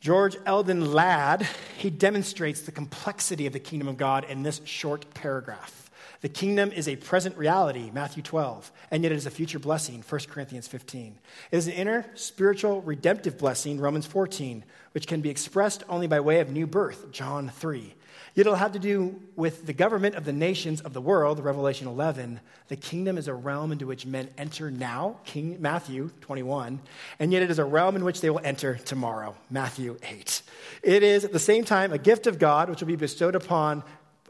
George 0.00 0.36
Eldon 0.46 0.92
Ladd, 0.92 1.46
he 1.76 1.90
demonstrates 1.90 2.62
the 2.62 2.72
complexity 2.72 3.46
of 3.46 3.52
the 3.52 3.60
kingdom 3.60 3.86
of 3.86 3.98
God 3.98 4.24
in 4.24 4.42
this 4.42 4.62
short 4.64 5.12
paragraph. 5.12 5.90
The 6.22 6.28
kingdom 6.28 6.72
is 6.72 6.88
a 6.88 6.96
present 6.96 7.36
reality, 7.36 7.90
Matthew 7.92 8.22
12, 8.22 8.70
and 8.90 9.02
yet 9.02 9.12
it 9.12 9.16
is 9.16 9.26
a 9.26 9.30
future 9.30 9.58
blessing, 9.58 10.02
1 10.06 10.20
Corinthians 10.28 10.68
15. 10.68 11.18
It 11.50 11.56
is 11.56 11.66
an 11.66 11.74
inner 11.74 12.06
spiritual 12.14 12.82
redemptive 12.82 13.38
blessing, 13.38 13.78
Romans 13.78 14.06
14, 14.06 14.64
which 14.92 15.06
can 15.06 15.20
be 15.20 15.30
expressed 15.30 15.82
only 15.88 16.06
by 16.06 16.20
way 16.20 16.40
of 16.40 16.50
new 16.50 16.66
birth, 16.66 17.10
John 17.10 17.48
3. 17.48 17.94
Yet 18.34 18.46
it'll 18.46 18.54
have 18.54 18.72
to 18.72 18.78
do 18.78 19.20
with 19.34 19.66
the 19.66 19.72
government 19.72 20.14
of 20.14 20.24
the 20.24 20.32
nations 20.32 20.80
of 20.80 20.92
the 20.92 21.00
world, 21.00 21.42
Revelation 21.42 21.88
11. 21.88 22.40
The 22.68 22.76
kingdom 22.76 23.18
is 23.18 23.26
a 23.26 23.34
realm 23.34 23.72
into 23.72 23.86
which 23.86 24.06
men 24.06 24.28
enter 24.38 24.70
now, 24.70 25.16
King 25.24 25.56
Matthew 25.60 26.10
21, 26.20 26.80
and 27.18 27.32
yet 27.32 27.42
it 27.42 27.50
is 27.50 27.58
a 27.58 27.64
realm 27.64 27.96
in 27.96 28.04
which 28.04 28.20
they 28.20 28.30
will 28.30 28.40
enter 28.44 28.76
tomorrow, 28.76 29.34
Matthew 29.50 29.98
8. 30.02 30.42
It 30.82 31.02
is 31.02 31.24
at 31.24 31.32
the 31.32 31.40
same 31.40 31.64
time 31.64 31.92
a 31.92 31.98
gift 31.98 32.28
of 32.28 32.38
God 32.38 32.70
which 32.70 32.80
will 32.80 32.88
be 32.88 32.96
bestowed 32.96 33.34
upon 33.34 33.82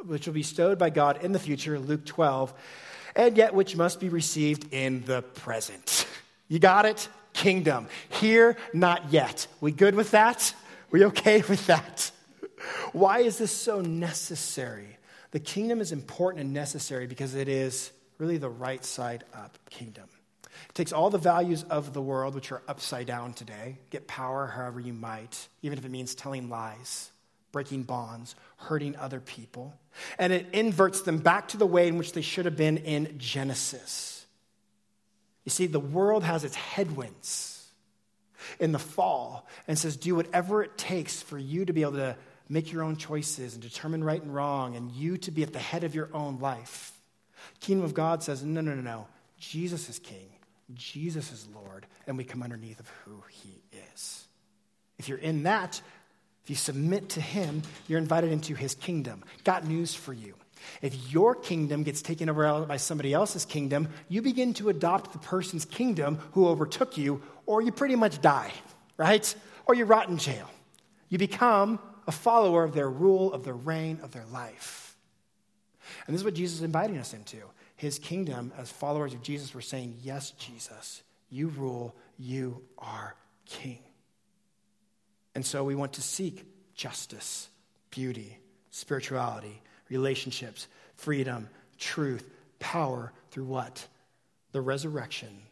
which 0.07 0.27
will 0.27 0.35
be 0.35 0.41
bestowed 0.41 0.79
by 0.79 0.91
God 0.91 1.23
in 1.23 1.33
the 1.33 1.39
future, 1.39 1.79
Luke 1.79 2.05
12, 2.07 2.53
and 3.17 3.37
yet 3.37 3.55
which 3.55 3.77
must 3.77 4.01
be 4.01 4.09
received 4.09 4.73
in 4.73 5.05
the 5.05 5.23
present. 5.23 6.07
You 6.49 6.59
got 6.59 6.87
it? 6.87 7.09
Kingdom. 7.33 7.89
Here, 8.09 8.57
not 8.73 9.13
yet. 9.13 9.47
We 9.61 9.73
good 9.73 9.95
with 9.95 10.13
that? 10.13 10.55
We 10.91 11.05
okay 11.07 11.43
with 11.43 11.67
that? 11.67 12.11
Why 12.93 13.21
is 13.21 13.39
this 13.39 13.53
so 13.53 13.81
necessary? 13.81 14.99
The 15.31 15.41
kingdom 15.41 15.81
is 15.81 15.93
important 15.93 16.45
and 16.45 16.53
necessary 16.53 17.07
because 17.07 17.35
it 17.35 17.49
is 17.49 17.93
really 18.19 18.37
the 18.37 18.51
right 18.51 18.85
side 18.85 19.25
up 19.35 19.59
kingdom. 19.71 20.09
It 20.69 20.75
takes 20.75 20.93
all 20.93 21.11
the 21.11 21.19
values 21.19 21.63
of 21.65 21.93
the 21.95 22.03
world, 22.03 22.35
which 22.35 22.53
are 22.53 22.63
upside 22.69 23.07
down 23.07 23.33
today, 23.33 23.79
get 23.91 24.07
power 24.07 24.47
however 24.47 24.81
you 24.81 24.93
might, 24.93 25.49
even 25.63 25.79
if 25.79 25.85
it 25.85 25.91
means 25.91 26.15
telling 26.15 26.49
lies, 26.49 27.11
breaking 27.53 27.85
bonds, 27.85 28.35
hurting 28.57 28.97
other 28.97 29.21
people, 29.21 29.75
and 30.19 30.33
it 30.33 30.47
inverts 30.53 31.03
them 31.03 31.19
back 31.19 31.49
to 31.49 31.57
the 31.57 31.67
way 31.67 31.89
in 31.89 31.97
which 31.97 32.13
they 32.13 32.21
should 32.21 32.45
have 32.45 32.57
been 32.57 32.77
in 32.79 33.19
Genesis. 33.19 34.27
You 35.45 35.51
see, 35.51 35.67
the 35.67 35.81
world 35.81 36.23
has 36.25 36.45
its 36.45 36.55
headwinds 36.55 37.67
in 38.59 38.73
the 38.73 38.79
fall 38.79 39.47
and 39.67 39.79
says, 39.79 39.97
do 39.97 40.15
whatever 40.15 40.63
it 40.63 40.77
takes 40.77 41.23
for 41.23 41.39
you 41.39 41.65
to 41.65 41.73
be 41.73 41.83
able 41.83 41.93
to 41.93 42.17
make 42.51 42.71
your 42.71 42.83
own 42.83 42.97
choices 42.97 43.55
and 43.55 43.63
determine 43.63 44.05
right 44.05 44.21
and 44.21 44.35
wrong, 44.35 44.77
and 44.77 44.91
you 44.93 45.17
to 45.17 45.31
be 45.31 45.43
at 45.43 45.55
the 45.55 45.59
head 45.59 45.85
of 45.85 45.95
your 45.95 46.11
own 46.13 46.39
life. 46.41 46.93
Kingdom 47.61 47.85
of 47.85 47.95
God 47.95 48.23
says, 48.23 48.43
no, 48.43 48.61
no, 48.61 48.75
no, 48.75 48.83
no. 48.83 49.07
Jesus 49.39 49.89
is 49.89 49.99
king. 49.99 50.29
Jesus 50.75 51.33
is 51.33 51.49
Lord, 51.55 51.87
and 52.07 52.19
we 52.19 52.25
come 52.25 52.43
underneath 52.43 52.81
of 52.81 52.89
who 53.05 53.23
he 53.31 53.63
is. 53.95 54.27
If 54.99 55.09
you're 55.09 55.19
in 55.19 55.45
that, 55.45 55.81
if 56.45 56.51
you 56.51 56.57
submit 56.57 57.11
to 57.11 57.21
him, 57.21 57.63
you're 57.89 57.99
invited 57.99 58.33
into 58.33 58.55
his 58.55 58.75
kingdom. 58.75 59.25
Got 59.45 59.67
news 59.67 59.95
for 59.95 60.13
you. 60.13 60.35
If 60.83 61.11
your 61.11 61.35
kingdom 61.35 61.85
gets 61.85 62.03
taken 62.03 62.29
over 62.29 62.67
by 62.67 62.77
somebody 62.77 63.15
else's 63.15 63.45
kingdom, 63.45 63.89
you 64.09 64.21
begin 64.21 64.53
to 64.55 64.69
adopt 64.69 65.13
the 65.13 65.19
person's 65.19 65.65
kingdom 65.65 66.19
who 66.33 66.49
overtook 66.49 66.99
you, 66.99 67.23
or 67.47 67.63
you 67.63 67.73
pretty 67.73 67.97
much 67.97 68.21
die, 68.21 68.53
right? 68.97 69.35
Or 69.67 69.75
you 69.75 69.87
rot 69.87 70.09
in 70.09 70.19
jail. 70.19 70.51
You 71.09 71.19
become 71.19 71.79
a 72.11 72.13
follower 72.13 72.65
of 72.65 72.75
their 72.75 72.91
rule, 72.91 73.33
of 73.33 73.45
their 73.45 73.55
reign, 73.55 74.01
of 74.03 74.11
their 74.11 74.27
life. 74.33 74.97
And 76.09 76.13
this 76.13 76.23
is 76.23 76.25
what 76.25 76.35
Jesus 76.35 76.57
is 76.57 76.65
inviting 76.65 76.99
us 76.99 77.15
into 77.15 77.37
his 77.77 78.01
kingdom, 78.01 78.53
as 78.59 78.69
followers 78.69 79.15
of 79.15 79.23
Jesus, 79.23 79.55
we're 79.55 79.61
saying, 79.61 79.99
Yes, 80.03 80.33
Jesus, 80.33 81.05
you 81.29 81.47
rule, 81.51 81.95
you 82.19 82.63
are 82.79 83.15
king. 83.47 83.79
And 85.37 85.47
so 85.47 85.63
we 85.63 85.77
want 85.77 85.93
to 85.93 86.03
seek 86.03 86.45
justice, 86.75 87.49
beauty, 87.93 88.41
spirituality, 88.73 89.63
relationships, 89.89 90.67
freedom, 90.97 91.49
truth, 91.79 92.29
power 92.59 93.13
through 93.31 93.45
what? 93.45 93.87
The 94.51 94.61
resurrection. 94.61 95.43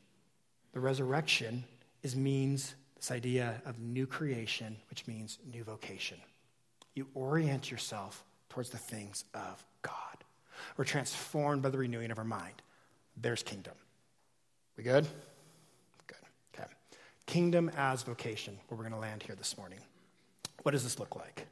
The 0.72 0.80
resurrection 0.80 1.62
is 2.02 2.16
means 2.16 2.74
this 2.96 3.12
idea 3.12 3.62
of 3.64 3.78
new 3.78 4.08
creation, 4.08 4.76
which 4.90 5.06
means 5.06 5.38
new 5.52 5.62
vocation. 5.62 6.18
You 6.98 7.06
orient 7.14 7.70
yourself 7.70 8.24
towards 8.48 8.70
the 8.70 8.76
things 8.76 9.22
of 9.32 9.64
God. 9.82 9.92
We're 10.76 10.84
transformed 10.84 11.62
by 11.62 11.70
the 11.70 11.78
renewing 11.78 12.10
of 12.10 12.18
our 12.18 12.24
mind. 12.24 12.60
There's 13.16 13.44
kingdom. 13.44 13.74
We 14.76 14.82
good? 14.82 15.06
Good. 16.08 16.16
Okay. 16.52 16.68
Kingdom 17.24 17.70
as 17.76 18.02
vocation, 18.02 18.58
where 18.66 18.76
we're 18.76 18.82
going 18.82 18.94
to 18.94 18.98
land 18.98 19.22
here 19.22 19.36
this 19.36 19.56
morning. 19.56 19.78
What 20.64 20.72
does 20.72 20.82
this 20.82 20.98
look 20.98 21.14
like? 21.14 21.46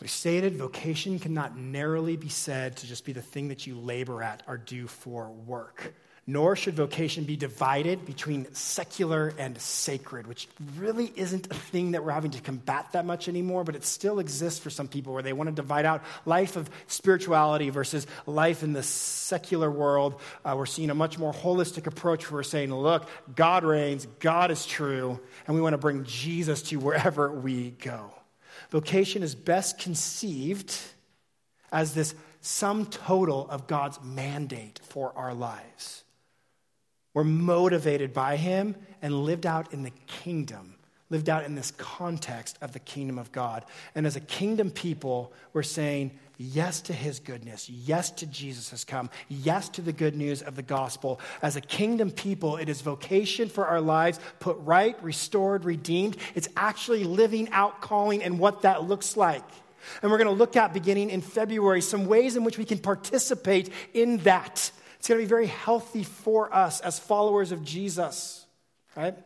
We 0.00 0.06
stated, 0.06 0.54
vocation 0.54 1.18
cannot 1.18 1.58
narrowly 1.58 2.16
be 2.16 2.28
said 2.28 2.76
to 2.76 2.86
just 2.86 3.04
be 3.04 3.12
the 3.12 3.20
thing 3.20 3.48
that 3.48 3.66
you 3.66 3.74
labor 3.74 4.22
at 4.22 4.44
or 4.46 4.58
do 4.58 4.86
for 4.86 5.28
work 5.28 5.92
nor 6.32 6.54
should 6.54 6.74
vocation 6.74 7.24
be 7.24 7.36
divided 7.36 8.06
between 8.06 8.52
secular 8.54 9.34
and 9.38 9.60
sacred, 9.60 10.26
which 10.26 10.48
really 10.76 11.12
isn't 11.16 11.50
a 11.50 11.54
thing 11.54 11.90
that 11.90 12.04
we're 12.04 12.12
having 12.12 12.30
to 12.30 12.40
combat 12.40 12.92
that 12.92 13.04
much 13.04 13.28
anymore, 13.28 13.64
but 13.64 13.74
it 13.74 13.84
still 13.84 14.18
exists 14.20 14.60
for 14.60 14.70
some 14.70 14.86
people 14.86 15.12
where 15.12 15.22
they 15.22 15.32
want 15.32 15.48
to 15.48 15.54
divide 15.54 15.84
out 15.84 16.02
life 16.26 16.56
of 16.56 16.70
spirituality 16.86 17.70
versus 17.70 18.06
life 18.26 18.62
in 18.62 18.72
the 18.72 18.82
secular 18.82 19.70
world. 19.70 20.20
Uh, 20.44 20.54
we're 20.56 20.66
seeing 20.66 20.90
a 20.90 20.94
much 20.94 21.18
more 21.18 21.32
holistic 21.32 21.86
approach 21.86 22.30
where 22.30 22.38
we're 22.38 22.42
saying, 22.44 22.72
look, 22.72 23.08
God 23.34 23.64
reigns, 23.64 24.06
God 24.20 24.50
is 24.50 24.64
true, 24.66 25.18
and 25.46 25.56
we 25.56 25.62
want 25.62 25.74
to 25.74 25.78
bring 25.78 26.04
Jesus 26.04 26.62
to 26.62 26.76
wherever 26.78 27.32
we 27.32 27.70
go. 27.70 28.12
Vocation 28.70 29.22
is 29.22 29.34
best 29.34 29.78
conceived 29.80 30.76
as 31.72 31.94
this 31.94 32.14
sum 32.40 32.86
total 32.86 33.48
of 33.50 33.66
God's 33.66 33.98
mandate 34.02 34.80
for 34.84 35.12
our 35.16 35.34
lives. 35.34 36.04
We're 37.14 37.24
motivated 37.24 38.12
by 38.12 38.36
him 38.36 38.76
and 39.02 39.24
lived 39.24 39.46
out 39.46 39.72
in 39.72 39.82
the 39.82 39.92
kingdom, 40.06 40.74
lived 41.08 41.28
out 41.28 41.44
in 41.44 41.54
this 41.54 41.72
context 41.72 42.56
of 42.60 42.72
the 42.72 42.78
kingdom 42.78 43.18
of 43.18 43.32
God. 43.32 43.64
And 43.94 44.06
as 44.06 44.16
a 44.16 44.20
kingdom 44.20 44.70
people, 44.70 45.32
we're 45.52 45.62
saying 45.62 46.12
yes 46.38 46.80
to 46.82 46.92
his 46.92 47.18
goodness, 47.18 47.68
yes 47.68 48.10
to 48.12 48.26
Jesus 48.26 48.70
has 48.70 48.84
come, 48.84 49.10
yes 49.28 49.68
to 49.70 49.82
the 49.82 49.92
good 49.92 50.14
news 50.14 50.40
of 50.40 50.54
the 50.54 50.62
gospel. 50.62 51.20
As 51.42 51.56
a 51.56 51.60
kingdom 51.60 52.10
people, 52.10 52.56
it 52.56 52.68
is 52.68 52.80
vocation 52.80 53.48
for 53.48 53.66
our 53.66 53.80
lives 53.80 54.20
put 54.38 54.56
right, 54.60 54.96
restored, 55.02 55.64
redeemed. 55.64 56.16
It's 56.34 56.48
actually 56.56 57.04
living 57.04 57.50
out 57.50 57.80
calling 57.80 58.22
and 58.22 58.38
what 58.38 58.62
that 58.62 58.84
looks 58.84 59.16
like. 59.16 59.44
And 60.02 60.10
we're 60.10 60.18
going 60.18 60.28
to 60.28 60.34
look 60.34 60.56
at 60.56 60.72
beginning 60.72 61.10
in 61.10 61.22
February 61.22 61.80
some 61.80 62.06
ways 62.06 62.36
in 62.36 62.44
which 62.44 62.58
we 62.58 62.64
can 62.64 62.78
participate 62.78 63.70
in 63.94 64.18
that 64.18 64.70
it's 65.00 65.08
going 65.08 65.18
to 65.18 65.24
be 65.24 65.28
very 65.28 65.46
healthy 65.46 66.04
for 66.04 66.54
us 66.54 66.80
as 66.80 66.98
followers 66.98 67.52
of 67.52 67.64
Jesus, 67.64 68.44
right? 68.94 69.16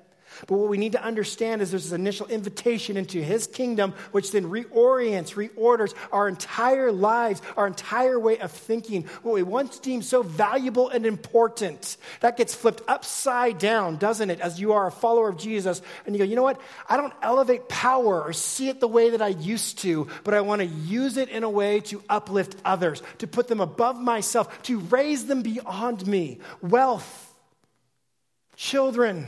But 0.46 0.56
what 0.56 0.68
we 0.68 0.78
need 0.78 0.92
to 0.92 1.02
understand 1.02 1.62
is 1.62 1.70
there's 1.70 1.84
this 1.84 1.92
initial 1.92 2.26
invitation 2.26 2.96
into 2.96 3.22
his 3.22 3.46
kingdom, 3.46 3.94
which 4.12 4.32
then 4.32 4.44
reorients, 4.44 5.34
reorders 5.34 5.94
our 6.12 6.28
entire 6.28 6.92
lives, 6.92 7.42
our 7.56 7.66
entire 7.66 8.18
way 8.18 8.38
of 8.38 8.50
thinking. 8.50 9.04
What 9.22 9.34
we 9.34 9.42
once 9.42 9.78
deemed 9.78 10.04
so 10.04 10.22
valuable 10.22 10.88
and 10.88 11.06
important, 11.06 11.96
that 12.20 12.36
gets 12.36 12.54
flipped 12.54 12.82
upside 12.88 13.58
down, 13.58 13.96
doesn't 13.96 14.30
it? 14.30 14.40
As 14.40 14.60
you 14.60 14.72
are 14.72 14.86
a 14.86 14.92
follower 14.92 15.28
of 15.28 15.36
Jesus, 15.36 15.82
and 16.06 16.14
you 16.14 16.18
go, 16.18 16.24
you 16.24 16.36
know 16.36 16.42
what? 16.42 16.60
I 16.88 16.96
don't 16.96 17.14
elevate 17.22 17.68
power 17.68 18.22
or 18.22 18.32
see 18.32 18.68
it 18.68 18.80
the 18.80 18.88
way 18.88 19.10
that 19.10 19.22
I 19.22 19.28
used 19.28 19.78
to, 19.80 20.08
but 20.24 20.34
I 20.34 20.40
want 20.40 20.60
to 20.60 20.66
use 20.66 21.16
it 21.16 21.28
in 21.28 21.44
a 21.44 21.50
way 21.50 21.80
to 21.80 22.02
uplift 22.08 22.56
others, 22.64 23.02
to 23.18 23.26
put 23.26 23.48
them 23.48 23.60
above 23.60 24.00
myself, 24.00 24.62
to 24.64 24.78
raise 24.78 25.26
them 25.26 25.42
beyond 25.42 26.06
me. 26.06 26.38
Wealth, 26.62 27.32
children, 28.56 29.26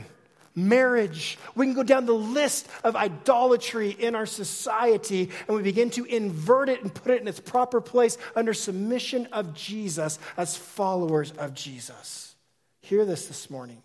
marriage. 0.57 1.37
We 1.55 1.67
can 1.67 1.75
go 1.75 1.83
down 1.83 2.07
the 2.07 2.13
list 2.13 2.67
of 2.83 2.95
idolatry 2.95 3.91
in 3.91 4.15
our 4.15 4.25
society 4.25 5.29
and 5.47 5.55
we 5.55 5.61
begin 5.61 5.91
to 5.91 6.03
invert 6.05 6.67
it 6.67 6.81
and 6.81 6.93
put 6.93 7.11
it 7.11 7.21
in 7.21 7.27
its 7.27 7.39
proper 7.39 7.79
place 7.79 8.17
under 8.35 8.53
submission 8.53 9.27
of 9.31 9.53
Jesus 9.53 10.17
as 10.35 10.57
followers 10.57 11.31
of 11.33 11.53
Jesus. 11.53 12.35
Hear 12.81 13.05
this 13.05 13.27
this 13.27 13.49
morning. 13.49 13.83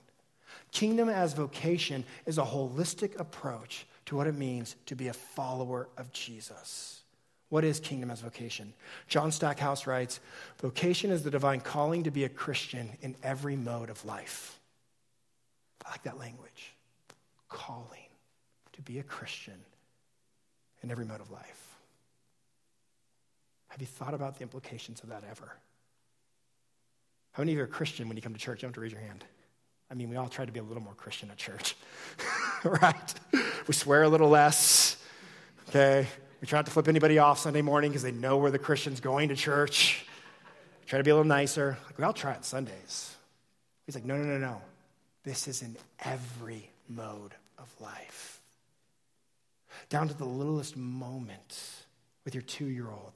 Kingdom 0.73 1.11
as 1.11 1.35
vocation 1.35 2.05
is 2.25 2.39
a 2.39 2.43
holistic 2.43 3.21
approach 3.21 3.87
to 4.07 4.17
what 4.17 4.27
it 4.27 4.35
means 4.35 4.75
to 4.87 4.97
be 4.97 5.09
a 5.09 5.13
follower 5.13 5.89
of 5.99 6.11
Jesus. 6.13 7.03
What 7.51 7.65
is 7.65 7.81
kingdom 7.81 8.11
as 8.11 8.23
vocation? 8.23 8.73
John 9.09 9.31
Stackhouse 9.31 9.87
writes 9.87 10.21
Vocation 10.63 11.11
is 11.11 11.23
the 11.23 11.31
divine 11.31 11.61
calling 11.61 12.05
to 12.05 12.11
be 12.11 12.25
a 12.25 12.31
Christian 12.31 12.89
in 13.03 13.15
every 13.23 13.57
mode 13.57 13.91
of 13.91 14.03
life. 14.07 14.59
I 15.85 15.91
like 15.91 16.03
that 16.05 16.19
language. 16.19 16.75
Calling 17.49 18.09
to 18.73 18.83
be 18.83 18.99
a 18.99 19.03
Christian 19.03 19.59
in 20.83 20.91
every 20.91 21.05
mode 21.05 21.21
of 21.21 21.31
life. 21.31 21.77
Have 23.69 23.81
you 23.81 23.87
thought 23.87 24.15
about 24.15 24.37
the 24.37 24.43
implications 24.43 25.03
of 25.03 25.09
that 25.09 25.25
ever? 25.31 25.57
How 27.33 27.41
many 27.41 27.53
of 27.53 27.59
you 27.59 27.65
are 27.65 27.67
Christian 27.67 28.09
when 28.09 28.17
you 28.17 28.23
come 28.23 28.35
to 28.35 28.39
church? 28.39 28.59
You 28.63 28.67
don't 28.67 28.71
have 28.71 28.75
to 28.75 28.81
raise 28.81 28.93
your 28.93 29.01
hand. 29.01 29.25
I 29.91 29.95
mean, 29.95 30.11
we 30.11 30.17
all 30.17 30.29
try 30.29 30.45
to 30.45 30.53
be 30.53 30.61
a 30.61 30.63
little 30.63 30.83
more 30.83 30.95
Christian 30.95 31.31
at 31.31 31.37
church, 31.37 31.77
right? 32.65 33.15
We 33.67 33.75
swear 33.75 34.03
a 34.03 34.09
little 34.09 34.29
less, 34.29 35.03
okay? 35.69 36.07
We 36.41 36.47
try 36.47 36.59
not 36.59 36.67
to 36.67 36.73
flip 36.73 36.89
anybody 36.89 37.19
off 37.19 37.39
Sunday 37.39 37.63
morning 37.63 37.91
because 37.91 38.03
they 38.03 38.13
know 38.13 38.39
we're 38.39 38.51
the 38.51 38.59
Christians 38.59 39.01
going 39.01 39.29
to 39.29 39.37
church. 39.37 40.07
Try 40.87 40.99
to 40.99 41.05
be 41.05 41.11
a 41.11 41.15
little 41.15 41.29
nicer. 41.29 41.79
Like, 41.87 41.99
we 41.99 42.05
all 42.05 42.13
try 42.13 42.33
it 42.33 42.45
Sundays. 42.45 43.15
He's 43.87 43.95
like, 43.95 44.05
no, 44.05 44.17
no, 44.17 44.25
no, 44.25 44.39
no. 44.39 44.63
This 45.25 45.47
is 45.47 45.63
in 45.63 45.77
every 46.01 46.71
mode 46.89 47.35
of 47.59 47.73
life. 47.81 48.41
Down 49.89 50.09
to 50.09 50.15
the 50.15 50.25
littlest 50.25 50.77
moment 50.77 51.61
with 52.25 52.35
your 52.35 52.43
two 52.43 52.67
year 52.67 52.89
old, 52.89 53.13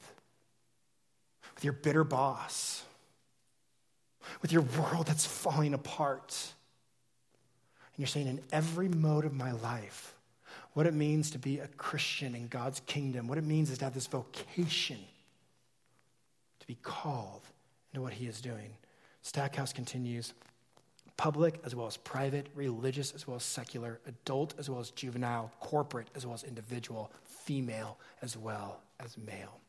with 1.54 1.64
your 1.64 1.72
bitter 1.72 2.04
boss, 2.04 2.84
with 4.42 4.52
your 4.52 4.62
world 4.62 5.06
that's 5.06 5.26
falling 5.26 5.74
apart. 5.74 6.52
And 7.94 7.98
you're 7.98 8.06
saying, 8.06 8.26
in 8.26 8.40
every 8.52 8.88
mode 8.88 9.24
of 9.24 9.32
my 9.32 9.52
life, 9.52 10.14
what 10.74 10.86
it 10.86 10.94
means 10.94 11.30
to 11.30 11.38
be 11.38 11.58
a 11.58 11.66
Christian 11.66 12.34
in 12.34 12.48
God's 12.48 12.80
kingdom, 12.80 13.28
what 13.28 13.38
it 13.38 13.44
means 13.44 13.70
is 13.70 13.78
to 13.78 13.84
have 13.84 13.94
this 13.94 14.06
vocation 14.06 14.98
to 16.60 16.66
be 16.66 16.76
called 16.82 17.42
into 17.92 18.02
what 18.02 18.12
He 18.12 18.26
is 18.26 18.40
doing. 18.40 18.74
Stackhouse 19.22 19.72
continues 19.72 20.34
public 21.16 21.60
as 21.64 21.74
well 21.74 21.86
as 21.86 21.96
private, 21.96 22.48
religious 22.54 23.12
as 23.14 23.26
well 23.26 23.36
as 23.36 23.42
secular, 23.42 24.00
adult 24.06 24.54
as 24.58 24.68
well 24.68 24.80
as 24.80 24.90
juvenile, 24.90 25.50
corporate 25.60 26.08
as 26.14 26.26
well 26.26 26.34
as 26.34 26.44
individual, 26.44 27.10
female 27.24 27.98
as 28.22 28.36
well 28.36 28.80
as 29.00 29.16
male. 29.18 29.60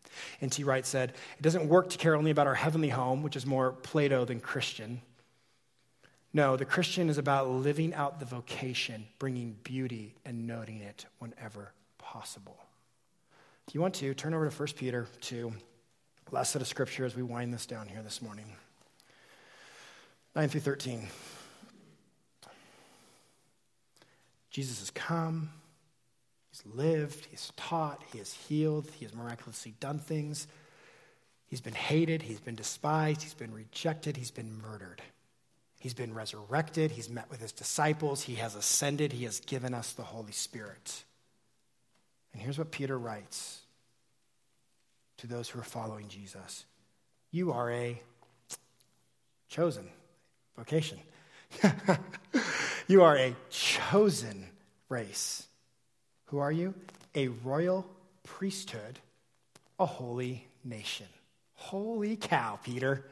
N.T. 0.42 0.64
Wright 0.64 0.86
said, 0.86 1.14
It 1.38 1.42
doesn't 1.42 1.68
work 1.68 1.90
to 1.90 1.98
care 1.98 2.16
only 2.16 2.32
about 2.32 2.48
our 2.48 2.56
heavenly 2.56 2.90
home, 2.90 3.24
which 3.24 3.36
is 3.36 3.46
more 3.46 3.72
Plato 3.72 4.26
than 4.26 4.40
Christian. 4.40 5.02
No, 6.34 6.56
the 6.56 6.66
Christian 6.66 7.10
is 7.10 7.18
about 7.18 7.50
living 7.50 7.94
out 7.94 8.20
the 8.20 8.26
vocation, 8.26 9.08
bringing 9.18 9.58
beauty 9.64 10.16
and 10.26 10.46
noting 10.46 10.82
it 10.82 11.06
whenever 11.20 11.72
possible. 11.98 12.58
If 13.68 13.76
you 13.76 13.82
want 13.82 13.96
to, 13.96 14.14
turn 14.14 14.34
over 14.34 14.50
to 14.50 14.56
1 14.56 14.68
Peter 14.78 15.08
2, 15.22 15.52
last 16.32 16.52
set 16.52 16.62
of 16.62 16.68
scripture 16.68 17.06
as 17.06 17.16
we 17.16 17.24
wind 17.24 17.54
this 17.54 17.66
down 17.66 17.88
here 17.88 18.02
this 18.02 18.22
morning. 18.22 18.46
9 20.38 20.50
through 20.50 20.62
13. 20.62 21.08
Jesus 24.52 24.78
has 24.78 24.92
come, 24.92 25.50
he's 26.52 26.62
lived, 26.76 27.26
he's 27.32 27.52
taught, 27.58 28.04
he 28.12 28.20
has 28.20 28.32
healed, 28.34 28.88
he 29.00 29.06
has 29.06 29.16
miraculously 29.16 29.74
done 29.80 29.98
things. 29.98 30.46
He's 31.48 31.60
been 31.60 31.74
hated, 31.74 32.22
he's 32.22 32.40
been 32.40 32.54
despised, 32.54 33.24
he's 33.24 33.34
been 33.34 33.52
rejected, 33.52 34.16
he's 34.16 34.30
been 34.30 34.62
murdered. 34.62 35.02
He's 35.80 35.96
been 35.96 36.14
resurrected, 36.14 36.92
he's 36.92 37.10
met 37.10 37.32
with 37.32 37.42
his 37.42 37.52
disciples, 37.52 38.22
he 38.22 38.36
has 38.36 38.54
ascended, 38.54 39.14
he 39.14 39.24
has 39.24 39.40
given 39.40 39.74
us 39.74 39.94
the 39.94 40.04
Holy 40.04 40.34
Spirit. 40.34 41.04
And 42.34 42.44
here's 42.44 42.60
what 42.60 42.70
Peter 42.70 43.00
writes 43.00 43.62
to 45.18 45.26
those 45.26 45.50
who 45.50 45.60
are 45.60 45.64
following 45.64 46.10
Jesus. 46.10 46.66
You 47.32 47.54
are 47.54 47.72
a 47.72 48.00
chosen 49.50 49.90
vocation. 50.58 50.98
you 52.88 53.04
are 53.04 53.16
a 53.16 53.36
chosen 53.50 54.48
race. 54.90 55.48
Who 56.26 56.40
are 56.40 56.52
you? 56.52 56.74
A 57.16 57.30
royal 57.30 57.86
priesthood, 58.24 59.00
a 59.80 59.86
holy 59.86 60.48
nation. 60.64 61.08
Holy 61.54 62.18
cow, 62.18 62.60
Peter 62.64 63.06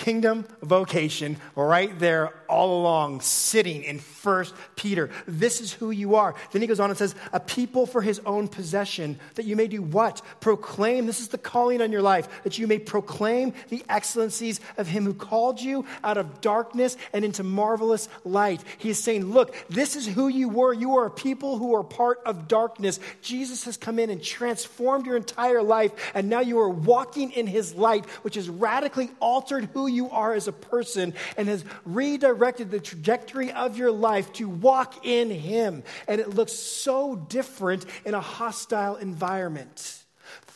kingdom 0.00 0.46
vocation 0.62 1.36
right 1.54 1.96
there 1.98 2.32
all 2.48 2.80
along, 2.80 3.20
sitting 3.20 3.84
in 3.84 3.98
First 3.98 4.54
Peter. 4.74 5.10
This 5.26 5.60
is 5.60 5.72
who 5.72 5.90
you 5.90 6.16
are. 6.16 6.34
Then 6.52 6.62
he 6.62 6.68
goes 6.68 6.80
on 6.80 6.90
and 6.90 6.98
says, 6.98 7.14
A 7.32 7.38
people 7.38 7.86
for 7.86 8.00
his 8.00 8.18
own 8.20 8.48
possession, 8.48 9.20
that 9.34 9.44
you 9.44 9.56
may 9.56 9.68
do 9.68 9.82
what? 9.82 10.22
Proclaim. 10.40 11.06
This 11.06 11.20
is 11.20 11.28
the 11.28 11.38
calling 11.38 11.82
on 11.82 11.92
your 11.92 12.00
life, 12.02 12.42
that 12.44 12.58
you 12.58 12.66
may 12.66 12.78
proclaim 12.78 13.52
the 13.68 13.84
excellencies 13.88 14.58
of 14.78 14.88
him 14.88 15.04
who 15.04 15.14
called 15.14 15.60
you 15.60 15.84
out 16.02 16.16
of 16.16 16.40
darkness 16.40 16.96
and 17.12 17.22
into 17.22 17.44
marvelous 17.44 18.08
light. 18.24 18.64
He 18.78 18.88
is 18.90 19.02
saying, 19.02 19.26
Look, 19.26 19.54
this 19.68 19.96
is 19.96 20.06
who 20.06 20.28
you 20.28 20.48
were. 20.48 20.72
You 20.72 20.96
are 20.96 21.06
a 21.06 21.10
people 21.10 21.58
who 21.58 21.74
are 21.74 21.84
part 21.84 22.20
of 22.24 22.48
darkness. 22.48 22.98
Jesus 23.20 23.64
has 23.64 23.76
come 23.76 23.98
in 23.98 24.08
and 24.08 24.22
transformed 24.22 25.04
your 25.04 25.16
entire 25.16 25.62
life, 25.62 25.92
and 26.14 26.30
now 26.30 26.40
you 26.40 26.58
are 26.58 26.70
walking 26.70 27.32
in 27.32 27.46
his 27.46 27.74
light, 27.74 28.06
which 28.22 28.36
has 28.36 28.48
radically 28.48 29.10
altered 29.20 29.68
who 29.74 29.89
you 29.90 30.10
are 30.10 30.32
as 30.32 30.48
a 30.48 30.52
person 30.52 31.14
and 31.36 31.48
has 31.48 31.64
redirected 31.84 32.70
the 32.70 32.80
trajectory 32.80 33.52
of 33.52 33.76
your 33.76 33.90
life 33.90 34.32
to 34.34 34.48
walk 34.48 35.04
in 35.04 35.30
Him. 35.30 35.82
And 36.08 36.20
it 36.20 36.30
looks 36.30 36.52
so 36.52 37.16
different 37.16 37.84
in 38.04 38.14
a 38.14 38.20
hostile 38.20 38.96
environment. 38.96 40.00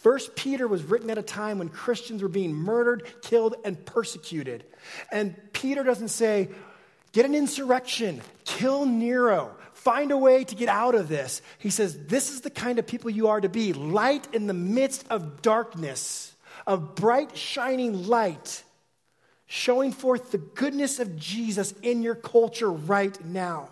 First 0.04 0.36
Peter 0.36 0.68
was 0.68 0.82
written 0.82 1.08
at 1.08 1.16
a 1.16 1.22
time 1.22 1.58
when 1.58 1.70
Christians 1.70 2.22
were 2.22 2.28
being 2.28 2.52
murdered, 2.52 3.10
killed, 3.22 3.54
and 3.64 3.86
persecuted. 3.86 4.64
And 5.10 5.34
Peter 5.54 5.82
doesn't 5.82 6.08
say, 6.08 6.50
get 7.12 7.24
an 7.24 7.34
insurrection, 7.34 8.20
kill 8.44 8.84
Nero, 8.84 9.56
find 9.72 10.12
a 10.12 10.18
way 10.18 10.44
to 10.44 10.54
get 10.54 10.68
out 10.68 10.94
of 10.94 11.08
this. 11.08 11.40
He 11.58 11.70
says, 11.70 11.98
this 12.06 12.30
is 12.30 12.42
the 12.42 12.50
kind 12.50 12.78
of 12.78 12.86
people 12.86 13.08
you 13.10 13.28
are 13.28 13.40
to 13.40 13.48
be 13.48 13.72
light 13.72 14.28
in 14.34 14.46
the 14.46 14.52
midst 14.52 15.06
of 15.08 15.40
darkness, 15.40 16.34
of 16.66 16.94
bright, 16.94 17.34
shining 17.34 18.06
light 18.06 18.62
showing 19.54 19.92
forth 19.92 20.32
the 20.32 20.38
goodness 20.38 20.98
of 20.98 21.14
Jesus 21.16 21.74
in 21.80 22.02
your 22.02 22.16
culture 22.16 22.72
right 22.72 23.24
now. 23.24 23.68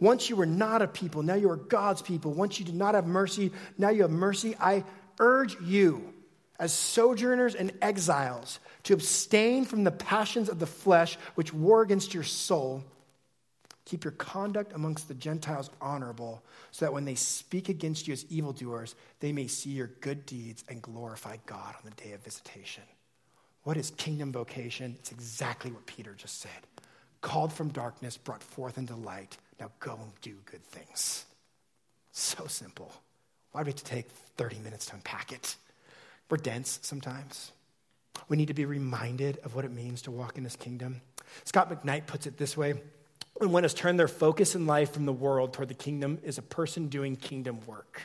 Once 0.00 0.30
you 0.30 0.36
were 0.36 0.46
not 0.46 0.80
a 0.80 0.88
people, 0.88 1.22
now 1.22 1.34
you 1.34 1.50
are 1.50 1.56
God's 1.56 2.00
people. 2.00 2.32
Once 2.32 2.58
you 2.58 2.64
did 2.64 2.74
not 2.74 2.94
have 2.94 3.06
mercy, 3.06 3.52
now 3.76 3.90
you 3.90 4.00
have 4.00 4.10
mercy. 4.10 4.56
I 4.58 4.84
urge 5.18 5.60
you, 5.60 6.14
as 6.58 6.72
sojourners 6.72 7.54
and 7.54 7.72
exiles, 7.82 8.58
to 8.84 8.94
abstain 8.94 9.66
from 9.66 9.84
the 9.84 9.90
passions 9.90 10.48
of 10.48 10.60
the 10.60 10.66
flesh 10.66 11.18
which 11.34 11.52
war 11.52 11.82
against 11.82 12.14
your 12.14 12.22
soul. 12.22 12.82
Keep 13.84 14.02
your 14.02 14.12
conduct 14.12 14.72
amongst 14.72 15.08
the 15.08 15.14
Gentiles 15.14 15.68
honorable, 15.78 16.42
so 16.70 16.86
that 16.86 16.92
when 16.94 17.04
they 17.04 17.16
speak 17.16 17.68
against 17.68 18.08
you 18.08 18.14
as 18.14 18.24
evildoers, 18.30 18.94
they 19.20 19.30
may 19.30 19.46
see 19.46 19.70
your 19.70 19.90
good 20.00 20.24
deeds 20.24 20.64
and 20.70 20.80
glorify 20.80 21.36
God 21.44 21.74
on 21.74 21.82
the 21.84 22.02
day 22.02 22.12
of 22.12 22.24
visitation. 22.24 22.82
What 23.66 23.76
is 23.76 23.90
kingdom 23.96 24.30
vocation? 24.30 24.94
It's 25.00 25.10
exactly 25.10 25.72
what 25.72 25.84
Peter 25.86 26.14
just 26.16 26.40
said. 26.40 26.68
Called 27.20 27.52
from 27.52 27.70
darkness, 27.70 28.16
brought 28.16 28.40
forth 28.40 28.78
into 28.78 28.94
light. 28.94 29.36
Now 29.58 29.72
go 29.80 29.98
and 30.00 30.12
do 30.22 30.36
good 30.44 30.62
things. 30.62 31.24
So 32.12 32.46
simple. 32.46 32.92
Why 33.50 33.62
do 33.62 33.64
we 33.64 33.70
have 33.70 33.76
to 33.78 33.84
take 33.84 34.08
30 34.36 34.60
minutes 34.60 34.86
to 34.86 34.94
unpack 34.94 35.32
it? 35.32 35.56
We're 36.30 36.36
dense 36.36 36.78
sometimes. 36.82 37.50
We 38.28 38.36
need 38.36 38.46
to 38.46 38.54
be 38.54 38.66
reminded 38.66 39.38
of 39.38 39.56
what 39.56 39.64
it 39.64 39.72
means 39.72 40.00
to 40.02 40.12
walk 40.12 40.38
in 40.38 40.44
this 40.44 40.54
kingdom. 40.54 41.00
Scot 41.42 41.68
McKnight 41.68 42.06
puts 42.06 42.28
it 42.28 42.38
this 42.38 42.56
way 42.56 42.74
When 43.34 43.50
one 43.50 43.64
has 43.64 43.74
turned 43.74 43.98
their 43.98 44.06
focus 44.06 44.54
in 44.54 44.66
life 44.68 44.92
from 44.92 45.06
the 45.06 45.12
world 45.12 45.52
toward 45.52 45.70
the 45.70 45.74
kingdom, 45.74 46.20
is 46.22 46.38
a 46.38 46.42
person 46.42 46.86
doing 46.86 47.16
kingdom 47.16 47.58
work. 47.66 48.02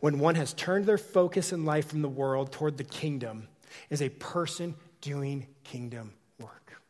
When 0.00 0.18
one 0.18 0.36
has 0.36 0.54
turned 0.54 0.86
their 0.86 0.96
focus 0.96 1.52
in 1.52 1.66
life 1.66 1.90
from 1.90 2.00
the 2.00 2.08
world 2.08 2.52
toward 2.52 2.78
the 2.78 2.84
kingdom, 2.84 3.48
is 3.90 4.02
a 4.02 4.08
person 4.08 4.74
doing 5.00 5.46
kingdom 5.64 6.12
work. 6.38 6.80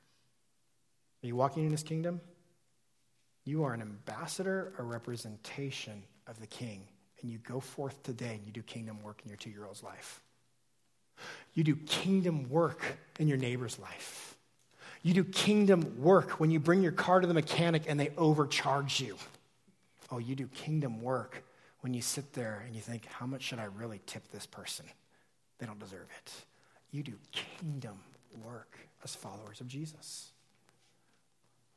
Are 1.22 1.26
you 1.26 1.36
walking 1.36 1.64
in 1.64 1.70
his 1.70 1.82
kingdom? 1.82 2.20
You 3.44 3.64
are 3.64 3.74
an 3.74 3.80
ambassador, 3.80 4.72
a 4.78 4.82
representation 4.82 6.02
of 6.26 6.40
the 6.40 6.46
king, 6.46 6.86
and 7.20 7.30
you 7.30 7.38
go 7.38 7.60
forth 7.60 8.02
today 8.02 8.34
and 8.34 8.46
you 8.46 8.52
do 8.52 8.62
kingdom 8.62 9.02
work 9.02 9.20
in 9.24 9.28
your 9.28 9.36
two 9.36 9.50
year 9.50 9.64
old's 9.64 9.82
life. 9.82 10.20
You 11.54 11.64
do 11.64 11.76
kingdom 11.76 12.48
work 12.48 12.98
in 13.18 13.28
your 13.28 13.38
neighbor's 13.38 13.78
life. 13.78 14.36
You 15.02 15.14
do 15.14 15.24
kingdom 15.24 16.00
work 16.00 16.32
when 16.32 16.50
you 16.50 16.60
bring 16.60 16.82
your 16.82 16.92
car 16.92 17.20
to 17.20 17.26
the 17.26 17.34
mechanic 17.34 17.84
and 17.88 17.98
they 17.98 18.12
overcharge 18.16 19.00
you. 19.00 19.16
Oh, 20.10 20.18
you 20.18 20.36
do 20.36 20.46
kingdom 20.48 21.02
work 21.02 21.42
when 21.80 21.94
you 21.94 22.02
sit 22.02 22.32
there 22.32 22.62
and 22.66 22.74
you 22.74 22.80
think, 22.80 23.06
how 23.06 23.26
much 23.26 23.42
should 23.42 23.58
I 23.58 23.66
really 23.76 24.00
tip 24.06 24.30
this 24.30 24.46
person? 24.46 24.86
They 25.58 25.66
don't 25.66 25.80
deserve 25.80 26.06
it 26.24 26.32
you 26.92 27.02
do 27.02 27.14
kingdom 27.32 27.98
work 28.44 28.78
as 29.02 29.14
followers 29.14 29.60
of 29.60 29.66
Jesus. 29.66 30.30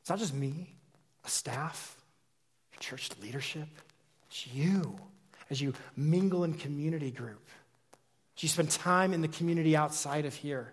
It's 0.00 0.10
not 0.10 0.18
just 0.18 0.34
me, 0.34 0.76
a 1.24 1.28
staff, 1.28 1.96
church 2.78 3.10
leadership. 3.20 3.68
It's 4.28 4.46
you 4.46 4.96
as 5.50 5.60
you 5.60 5.74
mingle 5.96 6.44
in 6.44 6.54
community 6.54 7.10
group. 7.10 7.48
As 8.36 8.42
you 8.42 8.48
spend 8.48 8.70
time 8.70 9.12
in 9.12 9.22
the 9.22 9.28
community 9.28 9.74
outside 9.74 10.26
of 10.26 10.34
here. 10.34 10.72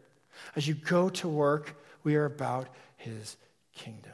As 0.55 0.67
you 0.67 0.75
go 0.75 1.09
to 1.09 1.27
work, 1.27 1.75
we 2.03 2.15
are 2.15 2.25
about 2.25 2.67
his 2.97 3.37
kingdom 3.73 4.11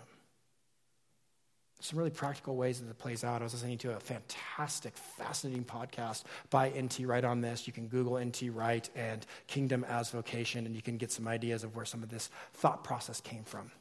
some 1.80 1.98
really 1.98 2.12
practical 2.12 2.56
ways 2.56 2.82
that 2.82 2.90
it 2.90 2.98
plays 2.98 3.24
out. 3.24 3.42
I 3.42 3.46
was 3.46 3.54
listening 3.54 3.78
to 3.80 3.96
a 3.96 4.00
fantastic, 4.00 4.98
fascinating 4.98 5.64
podcast 5.64 6.24
by 6.50 6.70
N.T. 6.70 7.06
Wright 7.06 7.24
on 7.24 7.42
this. 7.42 7.68
You 7.68 7.74
can 7.74 7.88
Google 7.88 8.18
N.T. 8.18 8.50
Wright 8.50 8.90
and 8.96 9.26
Kingdom 9.48 9.86
as 9.88 10.12
Vocation, 10.12 10.66
and 10.66 10.76
you 10.76 10.82
can 10.82 10.98
get 10.98 11.12
some 11.12 11.28
ideas 11.28 11.64
of 11.64 11.76
where 11.76 11.86
some 11.86 12.04
of 12.04 12.10
this 12.10 12.30
thought 12.54 12.84
process 12.84 13.22
came 13.22 13.44
from. 13.44 13.72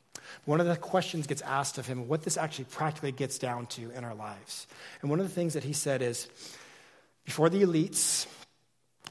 One 0.44 0.60
of 0.60 0.66
the 0.66 0.76
questions 0.76 1.26
gets 1.26 1.42
asked 1.42 1.78
of 1.78 1.86
him 1.86 2.08
what 2.08 2.22
this 2.22 2.36
actually 2.36 2.66
practically 2.66 3.12
gets 3.12 3.38
down 3.38 3.66
to 3.66 3.90
in 3.90 4.04
our 4.04 4.14
lives. 4.14 4.66
And 5.00 5.10
one 5.10 5.20
of 5.20 5.28
the 5.28 5.34
things 5.34 5.54
that 5.54 5.64
he 5.64 5.72
said 5.72 6.02
is 6.02 6.28
before 7.24 7.50
the 7.50 7.62
elites, 7.62 8.26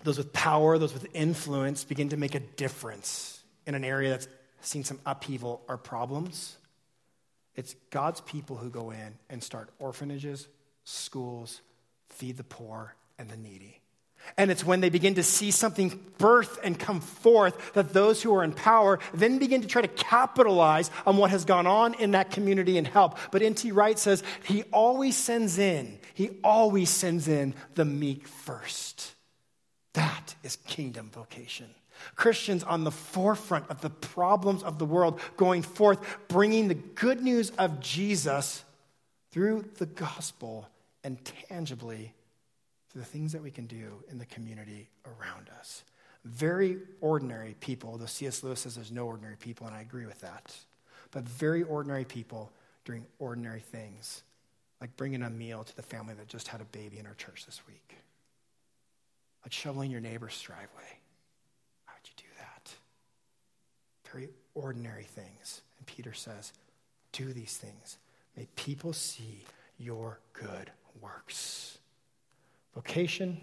those 0.04 0.18
with 0.18 0.34
power, 0.34 0.78
those 0.78 0.94
with 0.94 1.08
influence 1.14 1.84
begin 1.84 2.10
to 2.10 2.18
make 2.18 2.36
a 2.36 2.40
difference 2.40 3.42
in 3.66 3.76
an 3.76 3.84
area 3.84 4.10
that's 4.10 4.28
seen 4.62 4.84
some 4.84 5.00
upheaval 5.06 5.62
or 5.68 5.78
problems, 5.78 6.57
it's 7.58 7.76
God's 7.90 8.22
people 8.22 8.56
who 8.56 8.70
go 8.70 8.92
in 8.92 9.18
and 9.30 9.44
start 9.44 9.70
orphanages, 9.80 10.48
schools, 10.84 11.62
feed 12.08 12.38
the 12.38 12.44
poor 12.44 12.96
and 13.18 13.30
the 13.30 13.36
needy. 13.36 13.82
And 14.38 14.52
it's 14.52 14.64
when 14.64 14.82
they 14.82 14.90
begin 14.90 15.16
to 15.16 15.24
see 15.24 15.52
something 15.52 16.00
birth 16.18 16.60
and 16.64 16.78
come 16.78 17.00
forth 17.00 17.74
that 17.74 17.94
those 17.94 18.22
who 18.22 18.34
are 18.36 18.44
in 18.44 18.52
power 18.52 19.00
then 19.14 19.38
begin 19.38 19.62
to 19.62 19.68
try 19.68 19.82
to 19.82 19.88
capitalize 19.88 20.92
on 21.06 21.18
what 21.18 21.32
has 21.32 21.46
gone 21.46 21.66
on 21.68 21.94
in 21.96 22.12
that 22.12 22.32
community 22.32 22.78
and 22.78 22.88
help. 22.88 23.18
But 23.32 23.42
N.T. 23.42 23.72
Wright 23.72 23.98
says 23.98 24.24
he 24.44 24.64
always 24.74 25.16
sends 25.16 25.58
in, 25.58 26.00
he 26.14 26.32
always 26.44 26.90
sends 26.90 27.28
in 27.28 27.56
the 27.76 27.86
meek 27.86 28.28
first. 28.28 29.16
That 29.94 30.36
is 30.44 30.58
kingdom 30.58 31.10
vocation. 31.12 31.68
Christians 32.16 32.64
on 32.64 32.84
the 32.84 32.92
forefront 32.92 33.70
of 33.70 33.82
the 33.82 33.90
problems 33.90 34.64
of 34.64 34.80
the 34.80 34.86
world, 34.86 35.20
going 35.36 35.62
forth, 35.62 36.00
bringing 36.28 36.68
the 36.68 36.76
good 36.76 37.22
news 37.22 37.52
of 37.52 37.80
Jesus 37.80 38.64
through 39.32 39.66
the 39.78 39.86
gospel 39.86 40.68
and 41.04 41.24
tangibly 41.48 42.14
through 42.90 43.02
the 43.02 43.08
things 43.08 43.32
that 43.34 43.44
we 43.44 43.52
can 43.52 43.66
do 43.66 44.04
in 44.10 44.18
the 44.18 44.26
community 44.26 44.90
around 45.06 45.50
us. 45.60 45.84
Very 46.26 46.78
ordinary 47.00 47.56
people, 47.60 47.98
though 47.98 48.06
C.S. 48.06 48.44
Lewis 48.44 48.62
says 48.62 48.76
there's 48.76 48.92
no 48.92 49.06
ordinary 49.06 49.38
people, 49.38 49.68
and 49.68 49.76
I 49.76 49.82
agree 49.82 50.06
with 50.06 50.20
that. 50.22 50.56
but 51.12 51.24
very 51.24 51.64
ordinary 51.64 52.06
people 52.06 52.52
doing 52.86 53.06
ordinary 53.20 53.60
things, 53.60 54.24
like 54.82 54.96
bringing 54.98 55.24
a 55.24 55.30
meal 55.30 55.64
to 55.64 55.76
the 55.76 55.82
family 55.82 56.14
that 56.16 56.28
just 56.28 56.48
had 56.48 56.62
a 56.62 56.66
baby 56.66 57.00
in 57.00 57.06
our 57.06 57.14
church 57.16 57.46
this 57.46 57.62
week, 57.68 57.96
like 59.44 59.52
shoveling 59.52 59.92
your 59.92 60.02
neighbor's 60.02 60.40
driveway. 60.42 61.00
How 61.86 61.94
would 61.96 62.08
you 62.08 62.14
do 62.18 62.30
that? 62.40 62.72
Very 64.18 64.30
ordinary 64.56 65.04
things. 65.04 65.62
And 65.78 65.86
Peter 65.86 66.12
says, 66.12 66.52
Do 67.12 67.34
these 67.34 67.56
things. 67.56 68.00
May 68.36 68.48
people 68.56 68.92
see 68.92 69.44
your 69.78 70.20
good 70.34 70.72
works. 71.02 71.78
Vocation, 72.74 73.40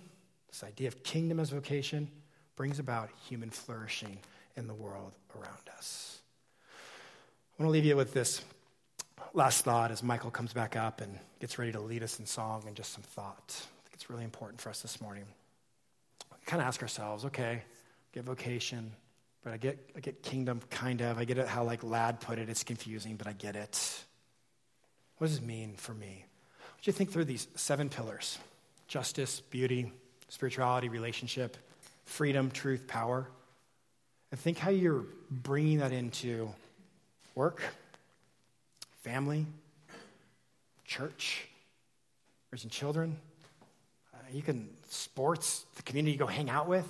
this 0.48 0.64
idea 0.64 0.88
of 0.88 1.04
kingdom 1.04 1.38
as 1.38 1.50
vocation, 1.50 2.10
brings 2.56 2.80
about 2.80 3.08
human 3.28 3.50
flourishing 3.50 4.18
in 4.56 4.66
the 4.66 4.74
world 4.74 5.12
around 5.36 5.70
us. 5.76 6.18
I 7.56 7.62
want 7.62 7.68
to 7.68 7.72
leave 7.72 7.84
you 7.84 7.94
with 7.94 8.12
this 8.12 8.40
last 9.32 9.64
thought 9.64 9.92
as 9.92 10.02
Michael 10.02 10.32
comes 10.32 10.52
back 10.52 10.74
up 10.74 11.00
and 11.00 11.20
gets 11.38 11.56
ready 11.56 11.70
to 11.70 11.80
lead 11.80 12.02
us 12.02 12.18
in 12.18 12.26
song 12.26 12.64
and 12.66 12.74
just 12.74 12.92
some 12.92 13.04
thought. 13.04 13.44
I 13.46 13.78
think 13.84 13.94
it's 13.94 14.10
really 14.10 14.24
important 14.24 14.60
for 14.60 14.70
us 14.70 14.82
this 14.82 15.00
morning. 15.00 15.24
We 16.32 16.44
kind 16.46 16.60
of 16.60 16.66
ask 16.66 16.82
ourselves, 16.82 17.24
okay, 17.26 17.62
get 18.12 18.24
vocation, 18.24 18.90
but 19.44 19.52
I 19.52 19.58
get, 19.58 19.78
I 19.94 20.00
get 20.00 20.22
kingdom, 20.22 20.60
kind 20.70 21.02
of. 21.02 21.18
I 21.18 21.24
get 21.24 21.36
it 21.36 21.46
how, 21.46 21.64
like 21.64 21.84
Lad 21.84 22.18
put 22.20 22.38
it, 22.38 22.48
it's 22.48 22.64
confusing, 22.64 23.16
but 23.16 23.26
I 23.26 23.34
get 23.34 23.56
it. 23.56 24.04
What 25.18 25.26
does 25.26 25.38
this 25.38 25.46
mean 25.46 25.74
for 25.76 25.92
me? 25.92 26.24
Would 26.78 26.86
you 26.86 26.92
think 26.94 27.12
through 27.12 27.26
these 27.26 27.46
seven 27.54 27.90
pillars 27.90 28.38
justice, 28.88 29.40
beauty, 29.40 29.92
spirituality, 30.28 30.88
relationship, 30.88 31.58
freedom, 32.06 32.50
truth, 32.50 32.88
power? 32.88 33.28
And 34.30 34.40
think 34.40 34.58
how 34.58 34.70
you're 34.70 35.04
bringing 35.30 35.78
that 35.78 35.92
into 35.92 36.50
work, 37.34 37.62
family, 39.02 39.46
church, 40.86 41.46
raising 42.50 42.70
children, 42.70 43.16
uh, 44.14 44.16
you 44.32 44.42
can 44.42 44.70
sports, 44.88 45.66
the 45.76 45.82
community 45.82 46.12
you 46.12 46.18
go 46.18 46.26
hang 46.26 46.48
out 46.48 46.66
with. 46.66 46.86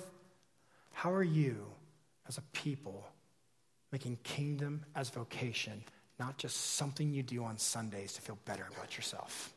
How 0.93 1.11
are 1.11 1.23
you 1.23 1.74
as 2.27 2.37
a 2.37 2.41
people 2.53 3.07
making 3.91 4.17
kingdom 4.23 4.83
as 4.95 5.09
vocation, 5.09 5.83
not 6.19 6.37
just 6.37 6.75
something 6.75 7.11
you 7.11 7.23
do 7.23 7.43
on 7.43 7.57
Sundays 7.57 8.13
to 8.13 8.21
feel 8.21 8.37
better 8.45 8.67
about 8.75 8.97
yourself? 8.97 9.53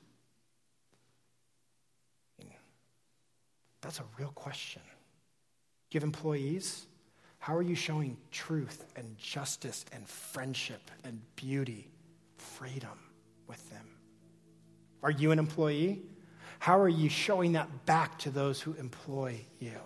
That's 3.81 4.01
a 4.01 4.05
real 4.19 4.33
question. 4.35 4.83
You 5.91 5.99
have 5.99 6.05
employees? 6.05 6.87
How 7.39 7.57
are 7.57 7.63
you 7.63 7.75
showing 7.75 8.17
truth 8.31 8.85
and 8.97 9.17
justice 9.17 9.85
and 9.93 10.07
friendship 10.09 10.91
and 11.05 11.21
beauty, 11.37 11.89
freedom 12.37 12.99
with 13.47 13.71
them? 13.71 13.87
Are 15.03 15.11
you 15.11 15.31
an 15.31 15.39
employee? 15.39 16.03
How 16.59 16.81
are 16.81 16.89
you 16.89 17.09
showing 17.09 17.53
that 17.53 17.87
back 17.87 18.19
to 18.21 18.31
those 18.31 18.61
who 18.61 18.75
employ 18.75 19.41
you? 19.61 19.79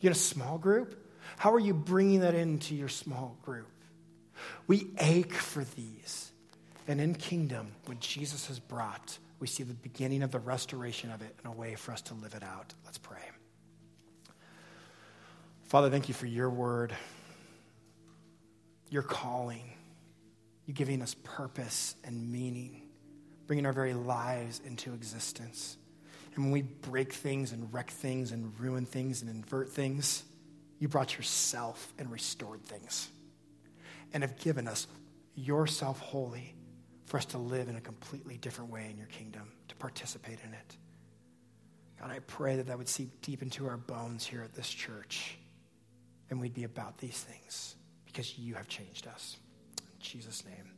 You 0.00 0.08
in 0.08 0.12
a 0.12 0.14
small 0.14 0.58
group? 0.58 1.00
How 1.36 1.52
are 1.52 1.60
you 1.60 1.74
bringing 1.74 2.20
that 2.20 2.34
into 2.34 2.74
your 2.74 2.88
small 2.88 3.36
group? 3.42 3.68
We 4.66 4.88
ache 4.98 5.34
for 5.34 5.64
these. 5.64 6.32
And 6.88 7.00
in 7.00 7.14
kingdom, 7.14 7.72
what 7.86 8.00
Jesus 8.00 8.46
has 8.46 8.58
brought, 8.60 9.18
we 9.40 9.46
see 9.46 9.64
the 9.64 9.74
beginning 9.74 10.22
of 10.22 10.30
the 10.30 10.38
restoration 10.38 11.10
of 11.10 11.22
it 11.22 11.34
and 11.42 11.52
a 11.52 11.56
way 11.56 11.74
for 11.74 11.92
us 11.92 12.00
to 12.02 12.14
live 12.14 12.34
it 12.34 12.42
out. 12.42 12.74
Let's 12.84 12.98
pray. 12.98 13.18
Father, 15.64 15.90
thank 15.90 16.08
you 16.08 16.14
for 16.14 16.26
your 16.26 16.48
word, 16.48 16.94
your 18.88 19.02
calling, 19.02 19.72
you 20.64 20.72
giving 20.72 21.02
us 21.02 21.14
purpose 21.24 21.96
and 22.04 22.30
meaning, 22.30 22.82
bringing 23.48 23.66
our 23.66 23.72
very 23.72 23.94
lives 23.94 24.60
into 24.64 24.94
existence. 24.94 25.76
And 26.36 26.44
when 26.44 26.52
we 26.52 26.62
break 26.62 27.12
things 27.12 27.50
and 27.50 27.72
wreck 27.74 27.90
things 27.90 28.30
and 28.30 28.52
ruin 28.60 28.86
things 28.86 29.22
and 29.22 29.30
invert 29.30 29.70
things, 29.70 30.22
you 30.78 30.88
brought 30.88 31.16
yourself 31.16 31.92
and 31.98 32.10
restored 32.10 32.62
things 32.62 33.08
and 34.12 34.22
have 34.22 34.38
given 34.38 34.68
us 34.68 34.86
yourself 35.34 36.00
wholly 36.00 36.54
for 37.06 37.18
us 37.18 37.24
to 37.26 37.38
live 37.38 37.68
in 37.68 37.76
a 37.76 37.80
completely 37.80 38.36
different 38.36 38.70
way 38.70 38.88
in 38.90 38.98
your 38.98 39.06
kingdom, 39.06 39.52
to 39.68 39.76
participate 39.76 40.38
in 40.44 40.52
it. 40.52 40.76
God, 42.00 42.10
I 42.10 42.18
pray 42.20 42.56
that 42.56 42.66
that 42.66 42.76
would 42.76 42.88
seep 42.88 43.22
deep 43.22 43.42
into 43.42 43.66
our 43.68 43.76
bones 43.76 44.26
here 44.26 44.42
at 44.42 44.54
this 44.54 44.68
church 44.68 45.38
and 46.30 46.40
we'd 46.40 46.54
be 46.54 46.64
about 46.64 46.98
these 46.98 47.18
things 47.18 47.76
because 48.04 48.38
you 48.38 48.54
have 48.54 48.68
changed 48.68 49.06
us. 49.06 49.36
In 49.78 49.84
Jesus' 50.00 50.44
name. 50.44 50.75